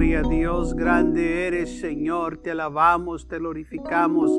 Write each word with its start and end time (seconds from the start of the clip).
gloria 0.00 0.22
Dios. 0.22 0.74
Grande 0.74 1.46
eres, 1.46 1.78
Señor. 1.78 2.38
Te 2.38 2.52
alabamos, 2.52 3.28
te 3.28 3.38
glorificamos. 3.38 4.30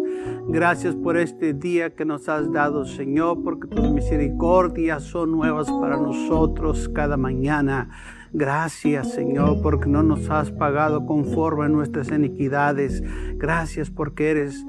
Gracias 0.47 0.95
por 0.95 1.17
este 1.17 1.53
día 1.53 1.93
que 1.93 2.03
nos 2.03 2.27
has 2.29 2.51
dado, 2.51 2.83
Señor, 2.83 3.43
porque 3.43 3.67
tus 3.67 3.91
misericordias 3.91 5.03
son 5.03 5.31
nuevas 5.31 5.69
para 5.69 5.97
nosotros 5.97 6.89
cada 6.89 7.15
mañana. 7.15 7.91
Gracias, 8.33 9.13
Señor, 9.13 9.61
porque 9.61 9.87
no 9.87 10.01
nos 10.01 10.31
has 10.31 10.51
pagado 10.51 11.05
conforme 11.05 11.65
a 11.65 11.69
nuestras 11.69 12.09
iniquidades. 12.09 13.03
Gracias 13.35 13.91
porque 13.91 14.31
eres 14.31 14.65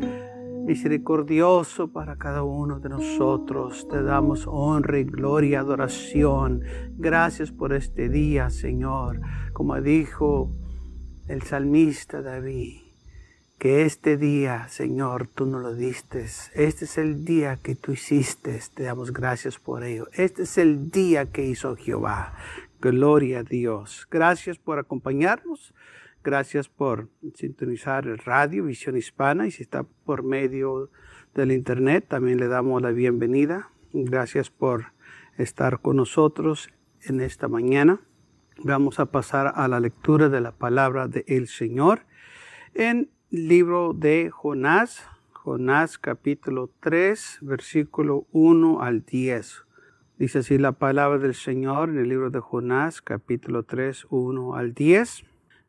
misericordioso 0.67 1.91
para 1.91 2.17
cada 2.17 2.43
uno 2.43 2.81
de 2.81 2.91
nosotros. 2.91 3.89
Te 3.89 4.03
damos 4.03 4.47
honra 4.47 4.99
y 4.99 5.05
gloria, 5.05 5.61
adoración. 5.61 6.61
Gracias 6.99 7.51
por 7.51 7.73
este 7.73 8.11
día, 8.11 8.51
Señor. 8.51 9.23
Como 9.55 9.81
dijo 9.81 10.51
el 11.29 11.43
salmista 11.43 12.21
David, 12.23 12.81
que 13.59 13.83
este 13.83 14.17
día, 14.17 14.67
Señor, 14.69 15.29
tú 15.29 15.47
nos 15.47 15.63
lo 15.63 15.75
diste. 15.75 16.27
Este 16.55 16.85
es 16.85 16.99
el 16.99 17.25
día 17.25 17.59
que 17.63 17.77
tú 17.77 17.93
hiciste. 17.93 18.61
Te 18.75 18.83
damos 18.83 19.13
gracias 19.13 19.59
por 19.59 19.85
ello. 19.85 20.09
Este 20.15 20.43
es 20.43 20.59
el 20.59 20.91
día 20.91 21.27
que 21.27 21.47
hizo 21.47 21.77
Jehová. 21.77 22.35
Gloria 22.81 23.41
a 23.41 23.43
Dios. 23.45 24.09
Gracias 24.11 24.59
por 24.59 24.81
acompañarnos. 24.81 25.73
Gracias 26.25 26.69
por 26.69 27.09
sintonizar 27.35 28.07
el 28.07 28.19
radio 28.19 28.65
Visión 28.65 28.97
Hispana 28.97 29.47
y 29.47 29.53
si 29.53 29.63
está 29.63 29.85
por 30.05 30.23
medio 30.23 30.91
del 31.35 31.53
internet 31.53 32.07
también 32.09 32.39
le 32.39 32.49
damos 32.49 32.83
la 32.83 32.91
bienvenida. 32.91 33.71
Gracias 33.93 34.51
por 34.51 34.87
estar 35.39 35.81
con 35.81 35.97
nosotros 35.97 36.71
en 37.03 37.21
esta 37.21 37.49
mañana. 37.49 38.01
Vamos 38.59 39.01
a 39.01 39.07
pasar 39.07 39.55
a 39.57 39.67
la 39.67 39.81
lectura 39.81 40.29
de 40.29 40.41
la 40.41 40.53
palabra 40.53 41.09
del 41.09 41.49
Señor 41.49 42.05
en 42.75 43.11
libro 43.31 43.93
de 43.95 44.31
Jonás, 44.31 45.09
Jonás 45.33 45.99
capítulo 45.99 46.71
3, 46.81 47.39
versículo 47.41 48.27
1 48.31 48.83
al 48.83 49.05
10. 49.05 49.65
Dice 50.19 50.41
así 50.41 50.59
la 50.59 50.73
palabra 50.73 51.19
del 51.19 51.35
Señor 51.35 51.89
en 51.89 51.99
el 51.99 52.09
libro 52.11 52.31
de 52.31 52.41
Jonás 52.41 53.01
capítulo 53.01 53.65
3, 53.65 54.07
1 54.11 54.55
al 54.55 54.75
10. 54.75 55.25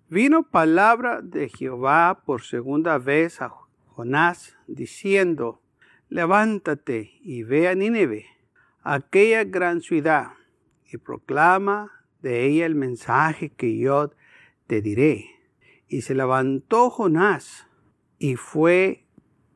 Vino 0.09 0.43
palabra 0.43 1.21
de 1.21 1.49
Jehová 1.49 2.21
por 2.25 2.41
segunda 2.41 2.97
vez 2.97 3.41
a 3.41 3.49
Jonás, 3.95 4.57
diciendo, 4.67 5.61
levántate 6.09 7.13
y 7.21 7.43
ve 7.43 7.69
a 7.69 7.75
Nínive, 7.75 8.25
aquella 8.83 9.45
gran 9.45 9.81
ciudad, 9.81 10.33
y 10.91 10.97
proclama 10.97 12.02
de 12.23 12.47
ella 12.47 12.65
el 12.65 12.73
mensaje 12.73 13.49
que 13.49 13.77
yo 13.77 14.11
te 14.65 14.81
diré. 14.81 15.29
Y 15.87 16.01
se 16.01 16.15
levantó 16.15 16.89
Jonás 16.89 17.67
y 18.17 18.35
fue 18.37 19.05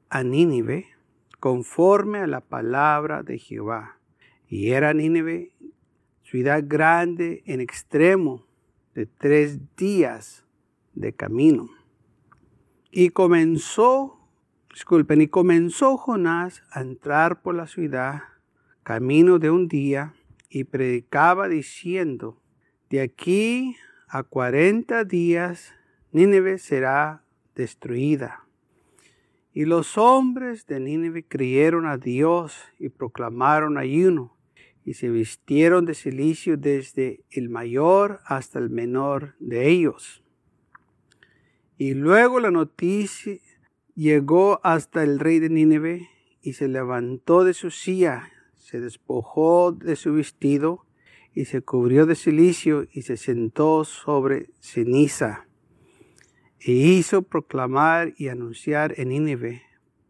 a 0.09 0.23
Nínive 0.23 0.85
conforme 1.39 2.19
a 2.19 2.27
la 2.27 2.41
palabra 2.41 3.23
de 3.23 3.39
Jehová. 3.39 3.97
Y 4.47 4.71
era 4.71 4.93
Nínive 4.93 5.53
ciudad 6.21 6.63
grande 6.67 7.41
en 7.45 7.61
extremo 7.61 8.45
de 8.93 9.05
tres 9.05 9.59
días 9.77 10.45
de 10.93 11.13
camino. 11.13 11.69
Y 12.91 13.09
comenzó, 13.09 14.19
disculpen, 14.73 15.21
y 15.21 15.27
comenzó 15.27 15.97
Jonás 15.97 16.63
a 16.71 16.81
entrar 16.81 17.41
por 17.41 17.55
la 17.55 17.67
ciudad, 17.67 18.23
camino 18.83 19.39
de 19.39 19.51
un 19.51 19.67
día, 19.67 20.13
y 20.49 20.65
predicaba 20.65 21.47
diciendo, 21.47 22.41
de 22.89 23.01
aquí 23.01 23.75
a 24.07 24.23
cuarenta 24.23 25.03
días 25.03 25.73
Nínive 26.11 26.57
será 26.57 27.23
destruida. 27.55 28.45
Y 29.53 29.65
los 29.65 29.97
hombres 29.97 30.65
de 30.67 30.79
Nínive 30.79 31.25
creyeron 31.25 31.85
a 31.85 31.97
Dios 31.97 32.55
y 32.79 32.89
proclamaron 32.89 33.77
ayuno, 33.77 34.37
y 34.85 34.93
se 34.93 35.09
vistieron 35.09 35.85
de 35.85 35.95
silicio 35.95 36.55
desde 36.55 37.25
el 37.31 37.49
mayor 37.49 38.21
hasta 38.23 38.59
el 38.59 38.69
menor 38.69 39.35
de 39.39 39.67
ellos. 39.69 40.23
Y 41.77 41.93
luego 41.93 42.39
la 42.39 42.51
noticia 42.51 43.37
llegó 43.95 44.61
hasta 44.63 45.03
el 45.03 45.19
rey 45.19 45.39
de 45.39 45.49
Nínive 45.49 46.07
y 46.41 46.53
se 46.53 46.69
levantó 46.69 47.43
de 47.43 47.53
su 47.53 47.69
silla, 47.69 48.31
se 48.55 48.79
despojó 48.79 49.73
de 49.73 49.97
su 49.97 50.13
vestido 50.13 50.86
y 51.37 51.45
se 51.45 51.61
cubrió 51.61 52.07
de 52.07 52.15
silicio 52.15 52.87
y 52.91 53.03
se 53.03 53.15
sentó 53.15 53.83
sobre 53.83 54.49
ceniza. 54.59 55.45
E 56.59 56.71
hizo 56.71 57.21
proclamar 57.21 58.15
y 58.17 58.29
anunciar 58.29 58.99
en 58.99 59.09
Nínive 59.09 59.61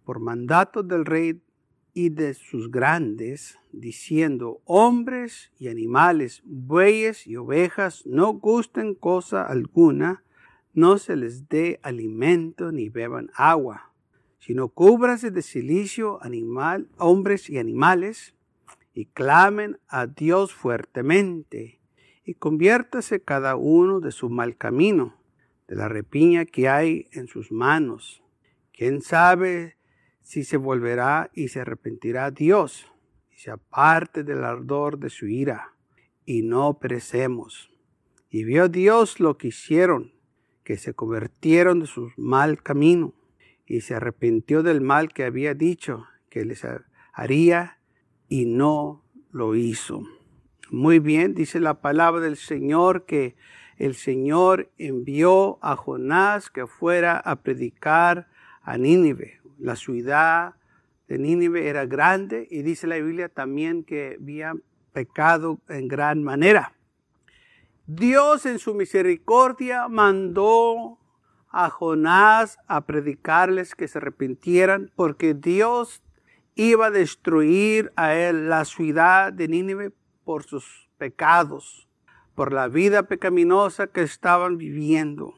por 0.05 0.21
mandato 0.21 0.83
del 0.83 1.03
rey 1.03 1.41
y 1.93 2.11
de 2.11 2.33
sus 2.33 2.71
grandes, 2.71 3.59
diciendo, 3.73 4.61
hombres 4.63 5.51
y 5.59 5.67
animales, 5.67 6.43
bueyes 6.45 7.27
y 7.27 7.35
ovejas, 7.35 8.05
no 8.05 8.31
gusten 8.31 8.95
cosa 8.95 9.43
alguna, 9.43 10.23
no 10.73 10.97
se 10.97 11.17
les 11.17 11.49
dé 11.49 11.81
alimento 11.83 12.71
ni 12.71 12.87
beban 12.87 13.31
agua, 13.35 13.91
sino 14.39 14.69
cúbrase 14.69 15.29
de 15.31 15.41
silicio 15.41 16.23
animal, 16.23 16.87
hombres 16.97 17.49
y 17.49 17.57
animales, 17.57 18.33
y 18.97 19.05
clamen 19.05 19.77
a 19.87 20.07
Dios 20.07 20.55
fuertemente, 20.55 21.79
y 22.25 22.33
conviértase 22.33 23.21
cada 23.21 23.55
uno 23.55 23.99
de 23.99 24.11
su 24.11 24.27
mal 24.27 24.57
camino, 24.57 25.21
de 25.67 25.75
la 25.75 25.87
repiña 25.87 26.45
que 26.45 26.67
hay 26.67 27.07
en 27.11 27.27
sus 27.27 27.51
manos. 27.51 28.23
¿Quién 28.73 29.03
sabe 29.03 29.77
si 30.23 30.43
se 30.43 30.57
volverá 30.57 31.29
y 31.31 31.49
se 31.49 31.59
arrepentirá 31.59 32.31
Dios, 32.31 32.91
y 33.31 33.37
se 33.37 33.51
aparte 33.51 34.23
del 34.23 34.43
ardor 34.43 34.97
de 34.97 35.11
su 35.11 35.27
ira, 35.27 35.75
y 36.25 36.41
no 36.41 36.79
perecemos? 36.79 37.69
Y 38.31 38.45
vio 38.45 38.67
Dios 38.67 39.19
lo 39.19 39.37
que 39.37 39.49
hicieron, 39.49 40.11
que 40.63 40.75
se 40.77 40.95
convirtieron 40.95 41.81
de 41.81 41.85
su 41.85 42.11
mal 42.17 42.63
camino 42.63 43.13
y 43.67 43.81
se 43.81 43.93
arrepintió 43.93 44.63
del 44.63 44.81
mal 44.81 45.13
que 45.13 45.23
había 45.23 45.53
dicho 45.53 46.07
que 46.31 46.45
les 46.45 46.65
haría 47.13 47.76
y 48.29 48.45
no 48.45 49.03
lo 49.31 49.55
hizo. 49.55 50.03
Muy 50.69 50.99
bien, 50.99 51.33
dice 51.33 51.59
la 51.59 51.81
palabra 51.81 52.21
del 52.21 52.35
Señor 52.37 53.05
que 53.05 53.35
el 53.77 53.95
Señor 53.95 54.71
envió 54.77 55.59
a 55.61 55.75
Jonás 55.75 56.49
que 56.49 56.67
fuera 56.67 57.17
a 57.17 57.41
predicar 57.41 58.27
a 58.63 58.77
Nínive. 58.77 59.39
La 59.59 59.75
ciudad 59.75 60.55
de 61.07 61.17
Nínive 61.19 61.69
era 61.69 61.85
grande 61.85 62.47
y 62.49 62.63
dice 62.63 62.87
la 62.87 62.97
Biblia 62.97 63.29
también 63.29 63.83
que 63.83 64.17
había 64.19 64.55
pecado 64.93 65.59
en 65.69 65.87
gran 65.87 66.23
manera. 66.23 66.73
Dios 67.85 68.45
en 68.45 68.59
su 68.59 68.73
misericordia 68.73 69.87
mandó 69.87 70.99
a 71.49 71.69
Jonás 71.69 72.57
a 72.67 72.85
predicarles 72.85 73.75
que 73.75 73.87
se 73.87 73.99
arrepintieran 73.99 74.91
porque 74.95 75.33
Dios 75.33 76.03
iba 76.57 76.87
a 76.87 76.91
destruir 76.91 77.93
a 77.95 78.15
él 78.15 78.49
la 78.49 78.65
ciudad 78.65 79.31
de 79.31 79.47
Nínive 79.47 79.91
por 80.25 80.43
sus 80.43 80.89
pecados, 80.97 81.87
por 82.33 82.51
la 82.51 82.67
vida 82.67 83.03
pecaminosa 83.03 83.87
que 83.87 84.01
estaban 84.01 84.57
viviendo. 84.57 85.35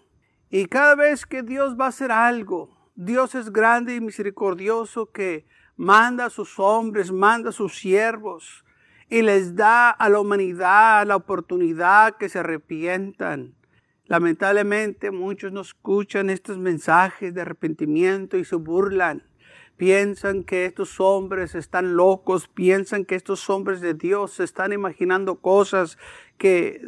Y 0.50 0.66
cada 0.68 0.96
vez 0.96 1.26
que 1.26 1.44
Dios 1.44 1.76
va 1.80 1.86
a 1.86 1.90
hacer 1.90 2.14
algo, 2.14 2.70
Dios 2.96 3.36
es 3.36 3.52
grande 3.52 3.96
y 3.96 4.02
misericordioso 4.02 5.12
que 5.12 5.46
manda 5.76 6.26
a 6.26 6.30
sus 6.30 6.58
hombres, 6.58 7.12
manda 7.12 7.50
a 7.50 7.54
sus 7.54 7.78
siervos, 7.78 8.64
y 9.10 9.22
les 9.22 9.56
da 9.56 9.90
a 9.90 10.08
la 10.08 10.22
humanidad 10.22 11.06
la 11.06 11.18
oportunidad 11.18 12.16
que 12.18 12.30
se 12.30 12.40
arrepientan. 12.40 13.56
Lamentablemente 14.06 15.12
muchos 15.12 15.52
no 15.52 15.62
escuchan 15.62 16.30
estos 16.30 16.58
mensajes 16.58 17.34
de 17.34 17.42
arrepentimiento 17.42 18.38
y 18.38 18.46
se 18.46 18.56
burlan. 18.56 19.29
Piensan 19.80 20.44
que 20.44 20.66
estos 20.66 21.00
hombres 21.00 21.56
están 21.56 21.96
locos, 21.96 22.50
piensan 22.50 23.06
que 23.06 23.16
estos 23.16 23.50
hombres 23.50 23.80
de 23.80 23.94
Dios 23.94 24.34
se 24.34 24.44
están 24.44 24.74
imaginando 24.74 25.40
cosas 25.40 25.98
que 26.38 26.82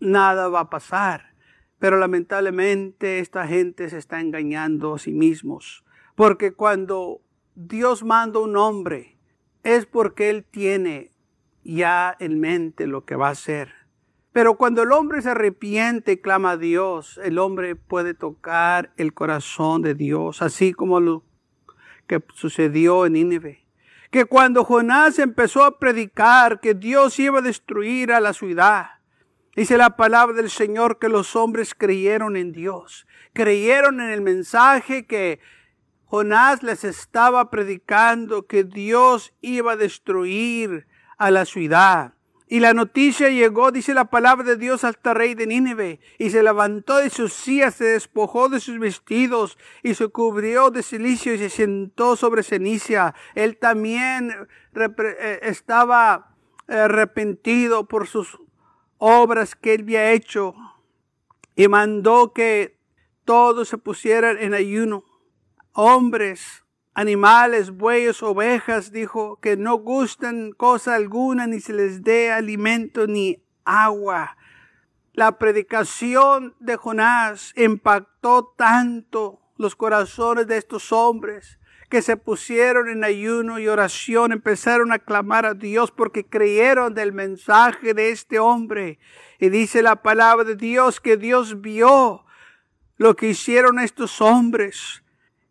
nada 0.00 0.48
va 0.48 0.60
a 0.60 0.70
pasar. 0.70 1.34
Pero 1.78 1.98
lamentablemente 1.98 3.18
esta 3.18 3.46
gente 3.46 3.90
se 3.90 3.98
está 3.98 4.22
engañando 4.22 4.94
a 4.94 4.98
sí 4.98 5.12
mismos. 5.12 5.84
Porque 6.14 6.54
cuando 6.54 7.20
Dios 7.56 8.02
manda 8.02 8.38
un 8.40 8.56
hombre, 8.56 9.18
es 9.62 9.84
porque 9.84 10.30
Él 10.30 10.46
tiene 10.50 11.12
ya 11.62 12.16
en 12.20 12.40
mente 12.40 12.86
lo 12.86 13.04
que 13.04 13.16
va 13.16 13.28
a 13.28 13.32
hacer. 13.32 13.74
Pero 14.32 14.56
cuando 14.56 14.82
el 14.82 14.92
hombre 14.92 15.20
se 15.20 15.28
arrepiente 15.28 16.12
y 16.12 16.16
clama 16.16 16.52
a 16.52 16.56
Dios, 16.56 17.20
el 17.22 17.38
hombre 17.38 17.76
puede 17.76 18.14
tocar 18.14 18.94
el 18.96 19.12
corazón 19.12 19.82
de 19.82 19.94
Dios, 19.94 20.40
así 20.40 20.72
como 20.72 21.00
lo 21.00 21.22
que 22.06 22.22
sucedió 22.34 23.06
en 23.06 23.14
Nínive. 23.14 23.64
Que 24.10 24.24
cuando 24.24 24.64
Jonás 24.64 25.18
empezó 25.18 25.64
a 25.64 25.78
predicar 25.78 26.60
que 26.60 26.74
Dios 26.74 27.18
iba 27.18 27.40
a 27.40 27.42
destruir 27.42 28.12
a 28.12 28.20
la 28.20 28.32
ciudad, 28.32 28.86
Dice 29.56 29.78
la 29.78 29.90
palabra 29.90 30.34
del 30.34 30.50
Señor 30.50 30.98
que 30.98 31.08
los 31.08 31.36
hombres 31.36 31.74
creyeron 31.74 32.36
en 32.36 32.50
Dios, 32.50 33.06
creyeron 33.32 34.00
en 34.00 34.10
el 34.10 34.20
mensaje 34.20 35.06
que 35.06 35.38
Jonás 36.06 36.64
les 36.64 36.82
estaba 36.82 37.50
predicando, 37.50 38.46
que 38.46 38.64
Dios 38.64 39.32
iba 39.40 39.72
a 39.72 39.76
destruir 39.76 40.88
a 41.18 41.30
la 41.30 41.44
ciudad. 41.44 42.13
Y 42.46 42.60
la 42.60 42.74
noticia 42.74 43.30
llegó, 43.30 43.72
dice 43.72 43.94
la 43.94 44.04
palabra 44.04 44.44
de 44.44 44.56
Dios, 44.56 44.84
hasta 44.84 45.14
rey 45.14 45.34
de 45.34 45.46
Nínive. 45.46 46.00
Y 46.18 46.30
se 46.30 46.42
levantó 46.42 46.98
de 46.98 47.08
sus 47.08 47.32
sillas, 47.32 47.76
se 47.76 47.84
despojó 47.84 48.48
de 48.48 48.60
sus 48.60 48.78
vestidos 48.78 49.56
y 49.82 49.94
se 49.94 50.08
cubrió 50.08 50.70
de 50.70 50.82
silicio 50.82 51.32
y 51.34 51.38
se 51.38 51.48
sentó 51.48 52.16
sobre 52.16 52.42
ceniza. 52.42 53.14
Él 53.34 53.56
también 53.56 54.46
eh, 54.74 55.38
estaba 55.42 56.36
arrepentido 56.68 57.86
por 57.88 58.06
sus 58.06 58.38
obras 58.98 59.56
que 59.56 59.74
él 59.74 59.82
había 59.82 60.12
hecho. 60.12 60.54
Y 61.56 61.68
mandó 61.68 62.32
que 62.32 62.78
todos 63.24 63.68
se 63.68 63.78
pusieran 63.78 64.36
en 64.38 64.52
ayuno. 64.52 65.04
Hombres, 65.72 66.63
animales, 66.94 67.72
bueyes, 67.72 68.22
ovejas, 68.22 68.92
dijo, 68.92 69.38
que 69.40 69.56
no 69.56 69.76
gusten 69.76 70.52
cosa 70.52 70.94
alguna, 70.94 71.46
ni 71.46 71.60
se 71.60 71.72
les 71.72 72.02
dé 72.02 72.30
alimento 72.30 73.06
ni 73.06 73.42
agua. 73.64 74.36
La 75.12 75.38
predicación 75.38 76.54
de 76.60 76.76
Jonás 76.76 77.52
impactó 77.56 78.54
tanto 78.56 79.40
los 79.56 79.76
corazones 79.76 80.46
de 80.46 80.56
estos 80.56 80.92
hombres 80.92 81.58
que 81.88 82.02
se 82.02 82.16
pusieron 82.16 82.88
en 82.88 83.04
ayuno 83.04 83.60
y 83.60 83.68
oración, 83.68 84.32
empezaron 84.32 84.90
a 84.90 84.98
clamar 84.98 85.46
a 85.46 85.54
Dios 85.54 85.92
porque 85.92 86.26
creyeron 86.26 86.94
del 86.94 87.12
mensaje 87.12 87.94
de 87.94 88.10
este 88.10 88.40
hombre. 88.40 88.98
Y 89.38 89.48
dice 89.48 89.82
la 89.82 90.02
palabra 90.02 90.44
de 90.44 90.56
Dios 90.56 91.00
que 91.00 91.16
Dios 91.16 91.60
vio 91.60 92.24
lo 92.96 93.14
que 93.14 93.28
hicieron 93.28 93.78
estos 93.78 94.20
hombres 94.20 95.03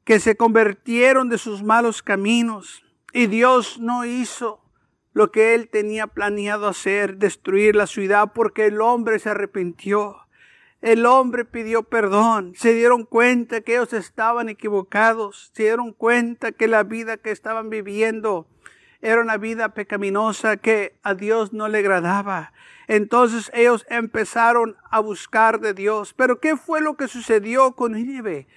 que 0.03 0.19
se 0.19 0.35
convirtieron 0.35 1.29
de 1.29 1.37
sus 1.37 1.63
malos 1.63 2.03
caminos 2.03 2.83
y 3.13 3.27
Dios 3.27 3.79
no 3.79 4.05
hizo 4.05 4.61
lo 5.13 5.31
que 5.31 5.53
él 5.53 5.69
tenía 5.69 6.07
planeado 6.07 6.67
hacer, 6.67 7.17
destruir 7.17 7.75
la 7.75 7.87
ciudad, 7.87 8.31
porque 8.33 8.65
el 8.65 8.81
hombre 8.81 9.19
se 9.19 9.29
arrepintió. 9.29 10.17
El 10.81 11.05
hombre 11.05 11.45
pidió 11.45 11.83
perdón, 11.83 12.53
se 12.55 12.73
dieron 12.73 13.05
cuenta 13.05 13.61
que 13.61 13.75
ellos 13.75 13.93
estaban 13.93 14.49
equivocados, 14.49 15.51
se 15.53 15.63
dieron 15.63 15.93
cuenta 15.93 16.51
que 16.51 16.67
la 16.67 16.83
vida 16.83 17.17
que 17.17 17.31
estaban 17.31 17.69
viviendo 17.69 18.47
era 18.99 19.21
una 19.21 19.37
vida 19.37 19.73
pecaminosa 19.73 20.57
que 20.57 20.97
a 21.03 21.13
Dios 21.13 21.53
no 21.53 21.67
le 21.67 21.77
agradaba. 21.77 22.51
Entonces 22.87 23.51
ellos 23.53 23.85
empezaron 23.89 24.75
a 24.89 24.99
buscar 24.99 25.59
de 25.59 25.73
Dios. 25.73 26.13
Pero 26.13 26.39
¿qué 26.39 26.57
fue 26.57 26.81
lo 26.81 26.95
que 26.95 27.07
sucedió 27.07 27.73
con 27.73 27.93
Nínive? 27.93 28.47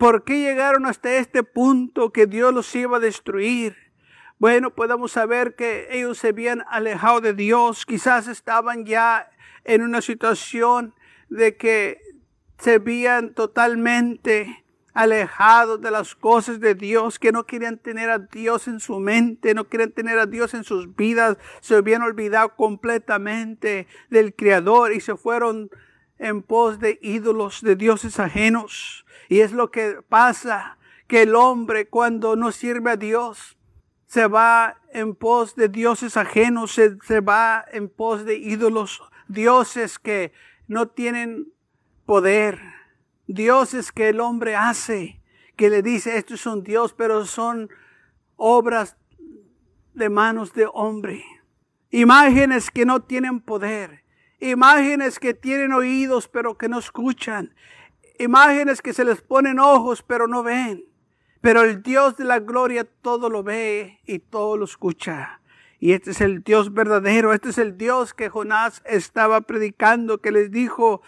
¿Por 0.00 0.24
qué 0.24 0.38
llegaron 0.38 0.86
hasta 0.86 1.12
este 1.16 1.42
punto 1.42 2.10
que 2.10 2.24
Dios 2.24 2.54
los 2.54 2.74
iba 2.74 2.96
a 2.96 3.00
destruir? 3.00 3.76
Bueno, 4.38 4.74
podemos 4.74 5.12
saber 5.12 5.56
que 5.56 5.88
ellos 5.90 6.16
se 6.16 6.28
habían 6.28 6.64
alejado 6.70 7.20
de 7.20 7.34
Dios, 7.34 7.84
quizás 7.84 8.26
estaban 8.26 8.86
ya 8.86 9.28
en 9.62 9.82
una 9.82 10.00
situación 10.00 10.94
de 11.28 11.58
que 11.58 12.00
se 12.56 12.76
habían 12.76 13.34
totalmente 13.34 14.64
alejado 14.94 15.76
de 15.76 15.90
las 15.90 16.14
cosas 16.14 16.60
de 16.60 16.74
Dios, 16.74 17.18
que 17.18 17.30
no 17.30 17.44
querían 17.44 17.76
tener 17.76 18.08
a 18.08 18.20
Dios 18.20 18.68
en 18.68 18.80
su 18.80 19.00
mente, 19.00 19.52
no 19.52 19.68
querían 19.68 19.92
tener 19.92 20.18
a 20.18 20.24
Dios 20.24 20.54
en 20.54 20.64
sus 20.64 20.96
vidas, 20.96 21.36
se 21.60 21.74
habían 21.74 22.00
olvidado 22.00 22.56
completamente 22.56 23.86
del 24.08 24.34
Creador 24.34 24.94
y 24.94 25.00
se 25.02 25.14
fueron 25.18 25.68
en 26.20 26.42
pos 26.42 26.78
de 26.78 26.98
ídolos, 27.02 27.62
de 27.62 27.74
dioses 27.74 28.20
ajenos. 28.20 29.06
Y 29.28 29.40
es 29.40 29.52
lo 29.52 29.70
que 29.70 30.02
pasa, 30.08 30.78
que 31.08 31.22
el 31.22 31.34
hombre 31.34 31.88
cuando 31.88 32.36
no 32.36 32.52
sirve 32.52 32.92
a 32.92 32.96
Dios, 32.96 33.56
se 34.06 34.26
va 34.26 34.76
en 34.92 35.14
pos 35.14 35.56
de 35.56 35.68
dioses 35.68 36.16
ajenos, 36.16 36.72
se, 36.72 36.98
se 37.02 37.20
va 37.20 37.64
en 37.72 37.88
pos 37.88 38.24
de 38.24 38.36
ídolos, 38.36 39.02
dioses 39.28 39.98
que 39.98 40.32
no 40.68 40.88
tienen 40.88 41.52
poder, 42.04 42.60
dioses 43.26 43.90
que 43.90 44.10
el 44.10 44.20
hombre 44.20 44.56
hace, 44.56 45.22
que 45.56 45.70
le 45.70 45.82
dice, 45.82 46.16
esto 46.16 46.34
es 46.34 46.44
un 46.44 46.62
Dios, 46.62 46.92
pero 46.92 47.24
son 47.24 47.70
obras 48.36 48.96
de 49.94 50.08
manos 50.10 50.52
de 50.52 50.68
hombre. 50.72 51.24
Imágenes 51.90 52.70
que 52.70 52.84
no 52.84 53.02
tienen 53.02 53.40
poder, 53.40 54.04
imágenes 54.40 55.18
que 55.18 55.34
tienen 55.34 55.72
oídos 55.72 56.28
pero 56.28 56.56
que 56.56 56.68
no 56.68 56.78
escuchan, 56.78 57.54
imágenes 58.18 58.82
que 58.82 58.92
se 58.92 59.04
les 59.04 59.22
ponen 59.22 59.58
ojos 59.58 60.02
pero 60.02 60.26
no 60.26 60.42
ven. 60.42 60.84
Pero 61.40 61.62
el 61.62 61.82
Dios 61.82 62.16
de 62.16 62.24
la 62.24 62.38
gloria 62.38 62.84
todo 62.84 63.30
lo 63.30 63.42
ve 63.42 64.00
y 64.04 64.18
todo 64.18 64.58
lo 64.58 64.66
escucha. 64.66 65.40
Y 65.78 65.92
este 65.92 66.10
es 66.10 66.20
el 66.20 66.42
Dios 66.42 66.74
verdadero, 66.74 67.32
este 67.32 67.48
es 67.48 67.56
el 67.56 67.78
Dios 67.78 68.12
que 68.12 68.28
Jonás 68.28 68.82
estaba 68.84 69.40
predicando, 69.40 70.20
que 70.20 70.30
les 70.30 70.50
dijo 70.50 71.00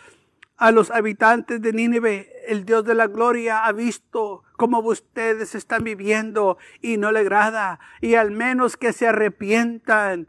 a 0.56 0.70
los 0.70 0.90
habitantes 0.90 1.60
de 1.60 1.72
Nínive, 1.74 2.32
el 2.46 2.64
Dios 2.64 2.84
de 2.84 2.94
la 2.94 3.08
gloria 3.08 3.66
ha 3.66 3.72
visto 3.72 4.44
cómo 4.56 4.78
ustedes 4.78 5.54
están 5.54 5.84
viviendo 5.84 6.56
y 6.80 6.96
no 6.96 7.12
le 7.12 7.18
agrada. 7.18 7.80
Y 8.00 8.14
al 8.14 8.30
menos 8.30 8.78
que 8.78 8.94
se 8.94 9.08
arrepientan, 9.08 10.28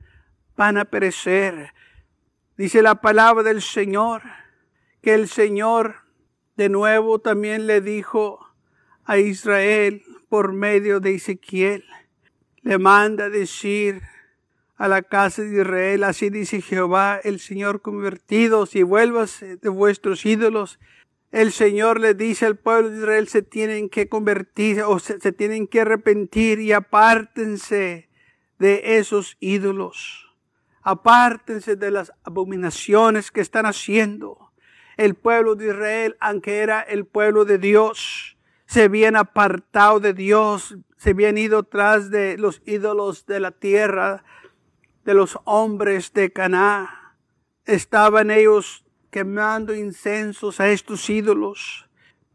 van 0.57 0.77
a 0.77 0.85
perecer. 0.85 1.73
Dice 2.55 2.83
la 2.83 3.01
palabra 3.01 3.41
del 3.41 3.63
Señor, 3.63 4.21
que 5.01 5.15
el 5.15 5.27
Señor 5.27 5.95
de 6.55 6.69
nuevo 6.69 7.17
también 7.17 7.65
le 7.65 7.81
dijo 7.81 8.39
a 9.05 9.17
Israel 9.17 10.03
por 10.29 10.53
medio 10.53 10.99
de 10.99 11.15
Ezequiel, 11.15 11.83
le 12.61 12.77
manda 12.77 13.29
decir 13.29 14.03
a 14.75 14.87
la 14.87 15.01
casa 15.01 15.41
de 15.41 15.61
Israel, 15.61 16.03
así 16.03 16.29
dice 16.29 16.61
Jehová, 16.61 17.19
el 17.23 17.39
Señor, 17.39 17.81
convertidos 17.81 18.75
y 18.75 18.83
vuelvas 18.83 19.39
de 19.39 19.69
vuestros 19.69 20.23
ídolos. 20.23 20.79
El 21.31 21.51
Señor 21.51 21.99
le 21.99 22.13
dice 22.13 22.45
al 22.45 22.57
pueblo 22.57 22.91
de 22.91 22.99
Israel, 22.99 23.27
se 23.29 23.41
tienen 23.41 23.89
que 23.89 24.07
convertir 24.07 24.83
o 24.83 24.99
se, 24.99 25.19
se 25.19 25.31
tienen 25.31 25.65
que 25.65 25.81
arrepentir 25.81 26.59
y 26.59 26.71
apártense 26.71 28.09
de 28.59 28.97
esos 28.97 29.37
ídolos. 29.39 30.32
Apártense 30.83 31.75
de 31.75 31.91
las 31.91 32.11
abominaciones 32.23 33.31
que 33.31 33.41
están 33.41 33.65
haciendo 33.65 34.51
el 34.97 35.15
pueblo 35.15 35.55
de 35.55 35.67
Israel, 35.67 36.17
aunque 36.19 36.59
era 36.59 36.81
el 36.81 37.05
pueblo 37.05 37.45
de 37.45 37.57
Dios, 37.57 38.37
se 38.65 38.83
habían 38.83 39.15
apartado 39.15 39.99
de 39.99 40.13
Dios, 40.13 40.75
se 40.97 41.11
habían 41.11 41.37
ido 41.37 41.63
tras 41.63 42.09
de 42.09 42.37
los 42.37 42.61
ídolos 42.65 43.25
de 43.25 43.39
la 43.39 43.51
tierra, 43.51 44.23
de 45.05 45.13
los 45.13 45.37
hombres 45.43 46.13
de 46.13 46.31
Caná. 46.31 47.15
Estaban 47.65 48.31
ellos 48.31 48.85
quemando 49.09 49.75
incensos 49.75 50.59
a 50.59 50.69
estos 50.69 51.09
ídolos. 51.09 51.87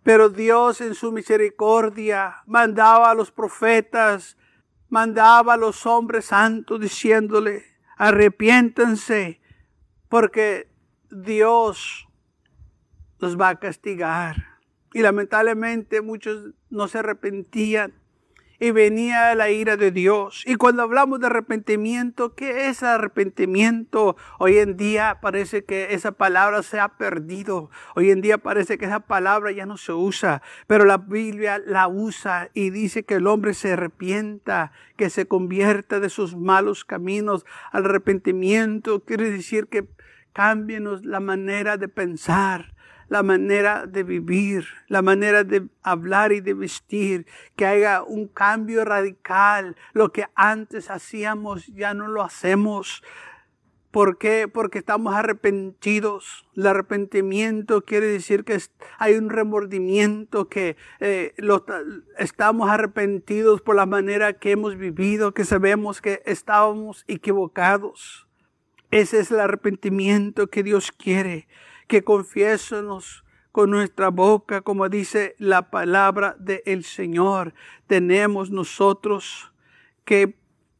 Pero 0.03 0.29
Dios 0.29 0.81
en 0.81 0.95
su 0.95 1.13
misericordia 1.13 2.37
mandaba 2.47 3.11
a 3.11 3.15
los 3.15 3.31
profetas, 3.31 4.39
mandaba 4.89 5.55
a 5.55 5.59
los 5.59 5.85
hombres 5.87 6.27
santos 6.27 6.81
diciéndole, 6.81 7.68
arrepiéntanse, 7.99 9.41
porque 10.09 10.69
Dios 11.11 12.09
los 13.19 13.39
va 13.39 13.51
a 13.51 13.59
castigar. 13.59 14.61
Y 14.95 15.03
lamentablemente 15.03 16.01
muchos 16.01 16.55
no 16.71 16.89
se 16.89 16.99
arrepentían 16.99 17.93
y 18.61 18.73
venía 18.73 19.35
la 19.35 19.51
ira 19.51 19.77
de 19.77 19.91
Dios. 19.91 20.43
Y 20.47 20.57
cuando 20.57 20.83
hablamos 20.83 21.21
de 21.21 21.27
arrepentimiento, 21.27 22.35
¿qué 22.35 22.69
es 22.69 22.83
arrepentimiento? 22.83 24.17
Hoy 24.39 24.59
en 24.59 24.77
día 24.77 25.19
parece 25.21 25.65
que 25.65 25.95
esa 25.95 26.13
palabra 26.13 26.63
se 26.63 26.81
ha 26.81 26.89
perdido. 26.89 27.71
Hoy 27.95 28.11
en 28.11 28.21
día 28.21 28.39
parece 28.39 28.79
que 28.79 28.87
esa 28.87 29.01
palabra 29.01 29.53
ya 29.53 29.67
no 29.67 29.77
se 29.77 29.93
usa, 29.93 30.43
pero 30.67 30.85
la 30.85 30.99
Biblia 30.99 31.61
la 31.65 31.87
usa 31.89 32.51
y 32.53 32.71
dice 32.71 33.05
que 33.05 33.15
el 33.15 33.27
hombre 33.27 33.55
se 33.55 33.73
arrepienta, 33.73 34.73
que 34.97 35.11
se 35.11 35.27
convierta 35.27 36.01
de 36.01 36.09
sus 36.09 36.37
malos 36.37 36.85
caminos. 36.85 37.47
Arrepentimiento 37.71 39.05
quiere 39.05 39.31
decir 39.31 39.69
que 39.69 39.89
cámbienos 40.33 41.05
la 41.05 41.21
manera 41.21 41.77
de 41.77 41.89
pensar 41.89 42.75
la 43.09 43.23
manera 43.23 43.87
de 43.87 44.03
vivir, 44.03 44.67
la 44.89 45.03
manera 45.03 45.45
de 45.45 45.67
hablar 45.83 46.33
y 46.33 46.41
de 46.41 46.55
vestir, 46.55 47.27
que 47.57 47.67
haya 47.67 48.03
un 48.03 48.29
cambio 48.29 48.85
radical. 48.85 49.77
Lo 49.93 50.13
que 50.13 50.27
antes 50.35 50.91
hacíamos 50.91 51.67
ya 51.69 51.95
no 51.95 52.09
lo 52.09 52.23
hacemos. 52.23 53.03
¿Por 53.91 54.19
qué? 54.19 54.49
Porque 54.49 54.79
estamos 54.79 55.15
arrepentidos. 55.15 56.47
El 56.55 56.67
arrepentimiento 56.67 57.85
quiere 57.85 58.07
decir 58.07 58.45
que 58.45 58.61
hay 58.99 59.15
un 59.15 59.31
remordimiento, 59.31 60.49
que 60.49 60.77
eh, 61.01 61.35
estamos 62.19 62.69
arrepentidos 62.69 63.63
por 63.63 63.77
la 63.77 63.87
manera 63.87 64.35
que 64.35 64.51
hemos 64.51 64.77
vivido, 64.77 65.33
que 65.33 65.45
sabemos 65.45 66.03
que 66.03 66.23
estábamos 66.27 67.05
equivocados. 67.09 68.29
Ese 68.91 69.21
es 69.21 69.31
el 69.31 69.41
arrepentimiento 69.41 70.49
que 70.49 70.63
Dios 70.63 70.93
quiere, 70.93 71.47
que 71.89 72.05
confiésemos 72.05 73.25
con 73.51 73.71
nuestra 73.71 74.11
boca, 74.11 74.61
como 74.61 74.89
dice 74.89 75.35
la 75.39 75.71
palabra 75.71 76.37
del 76.39 76.85
Señor. 76.85 77.55
Tenemos 77.89 78.51
nosotros 78.51 79.51
que 80.05 80.39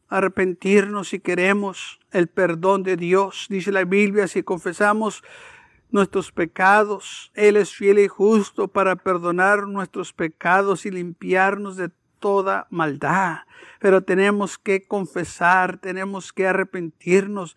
arrepentirnos 0.09 1.09
si 1.09 1.19
queremos 1.19 1.99
el 2.13 2.29
perdón 2.29 2.83
de 2.83 2.97
Dios. 2.97 3.47
Dice 3.51 3.73
la 3.73 3.85
Biblia, 3.85 4.29
si 4.29 4.43
confesamos 4.43 5.25
nuestros 5.91 6.31
pecados, 6.31 7.33
Él 7.35 7.57
es 7.57 7.75
fiel 7.75 7.99
y 7.99 8.09
justo 8.09 8.69
para 8.69 8.97
perdonar 8.97 9.67
nuestros 9.67 10.13
pecados 10.13 10.87
y 10.87 10.91
limpiarnos 10.91 11.77
de 11.77 11.91
toda 12.21 12.67
maldad. 12.71 13.39
Pero 13.81 14.03
tenemos 14.03 14.59
que 14.59 14.87
confesar, 14.87 15.79
tenemos 15.79 16.33
que 16.33 16.47
arrepentirnos, 16.47 17.57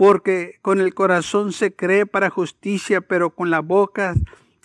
porque 0.00 0.58
con 0.62 0.80
el 0.80 0.94
corazón 0.94 1.52
se 1.52 1.74
cree 1.76 2.06
para 2.06 2.30
justicia, 2.30 3.02
pero 3.02 3.34
con 3.34 3.50
la 3.50 3.60
boca 3.60 4.14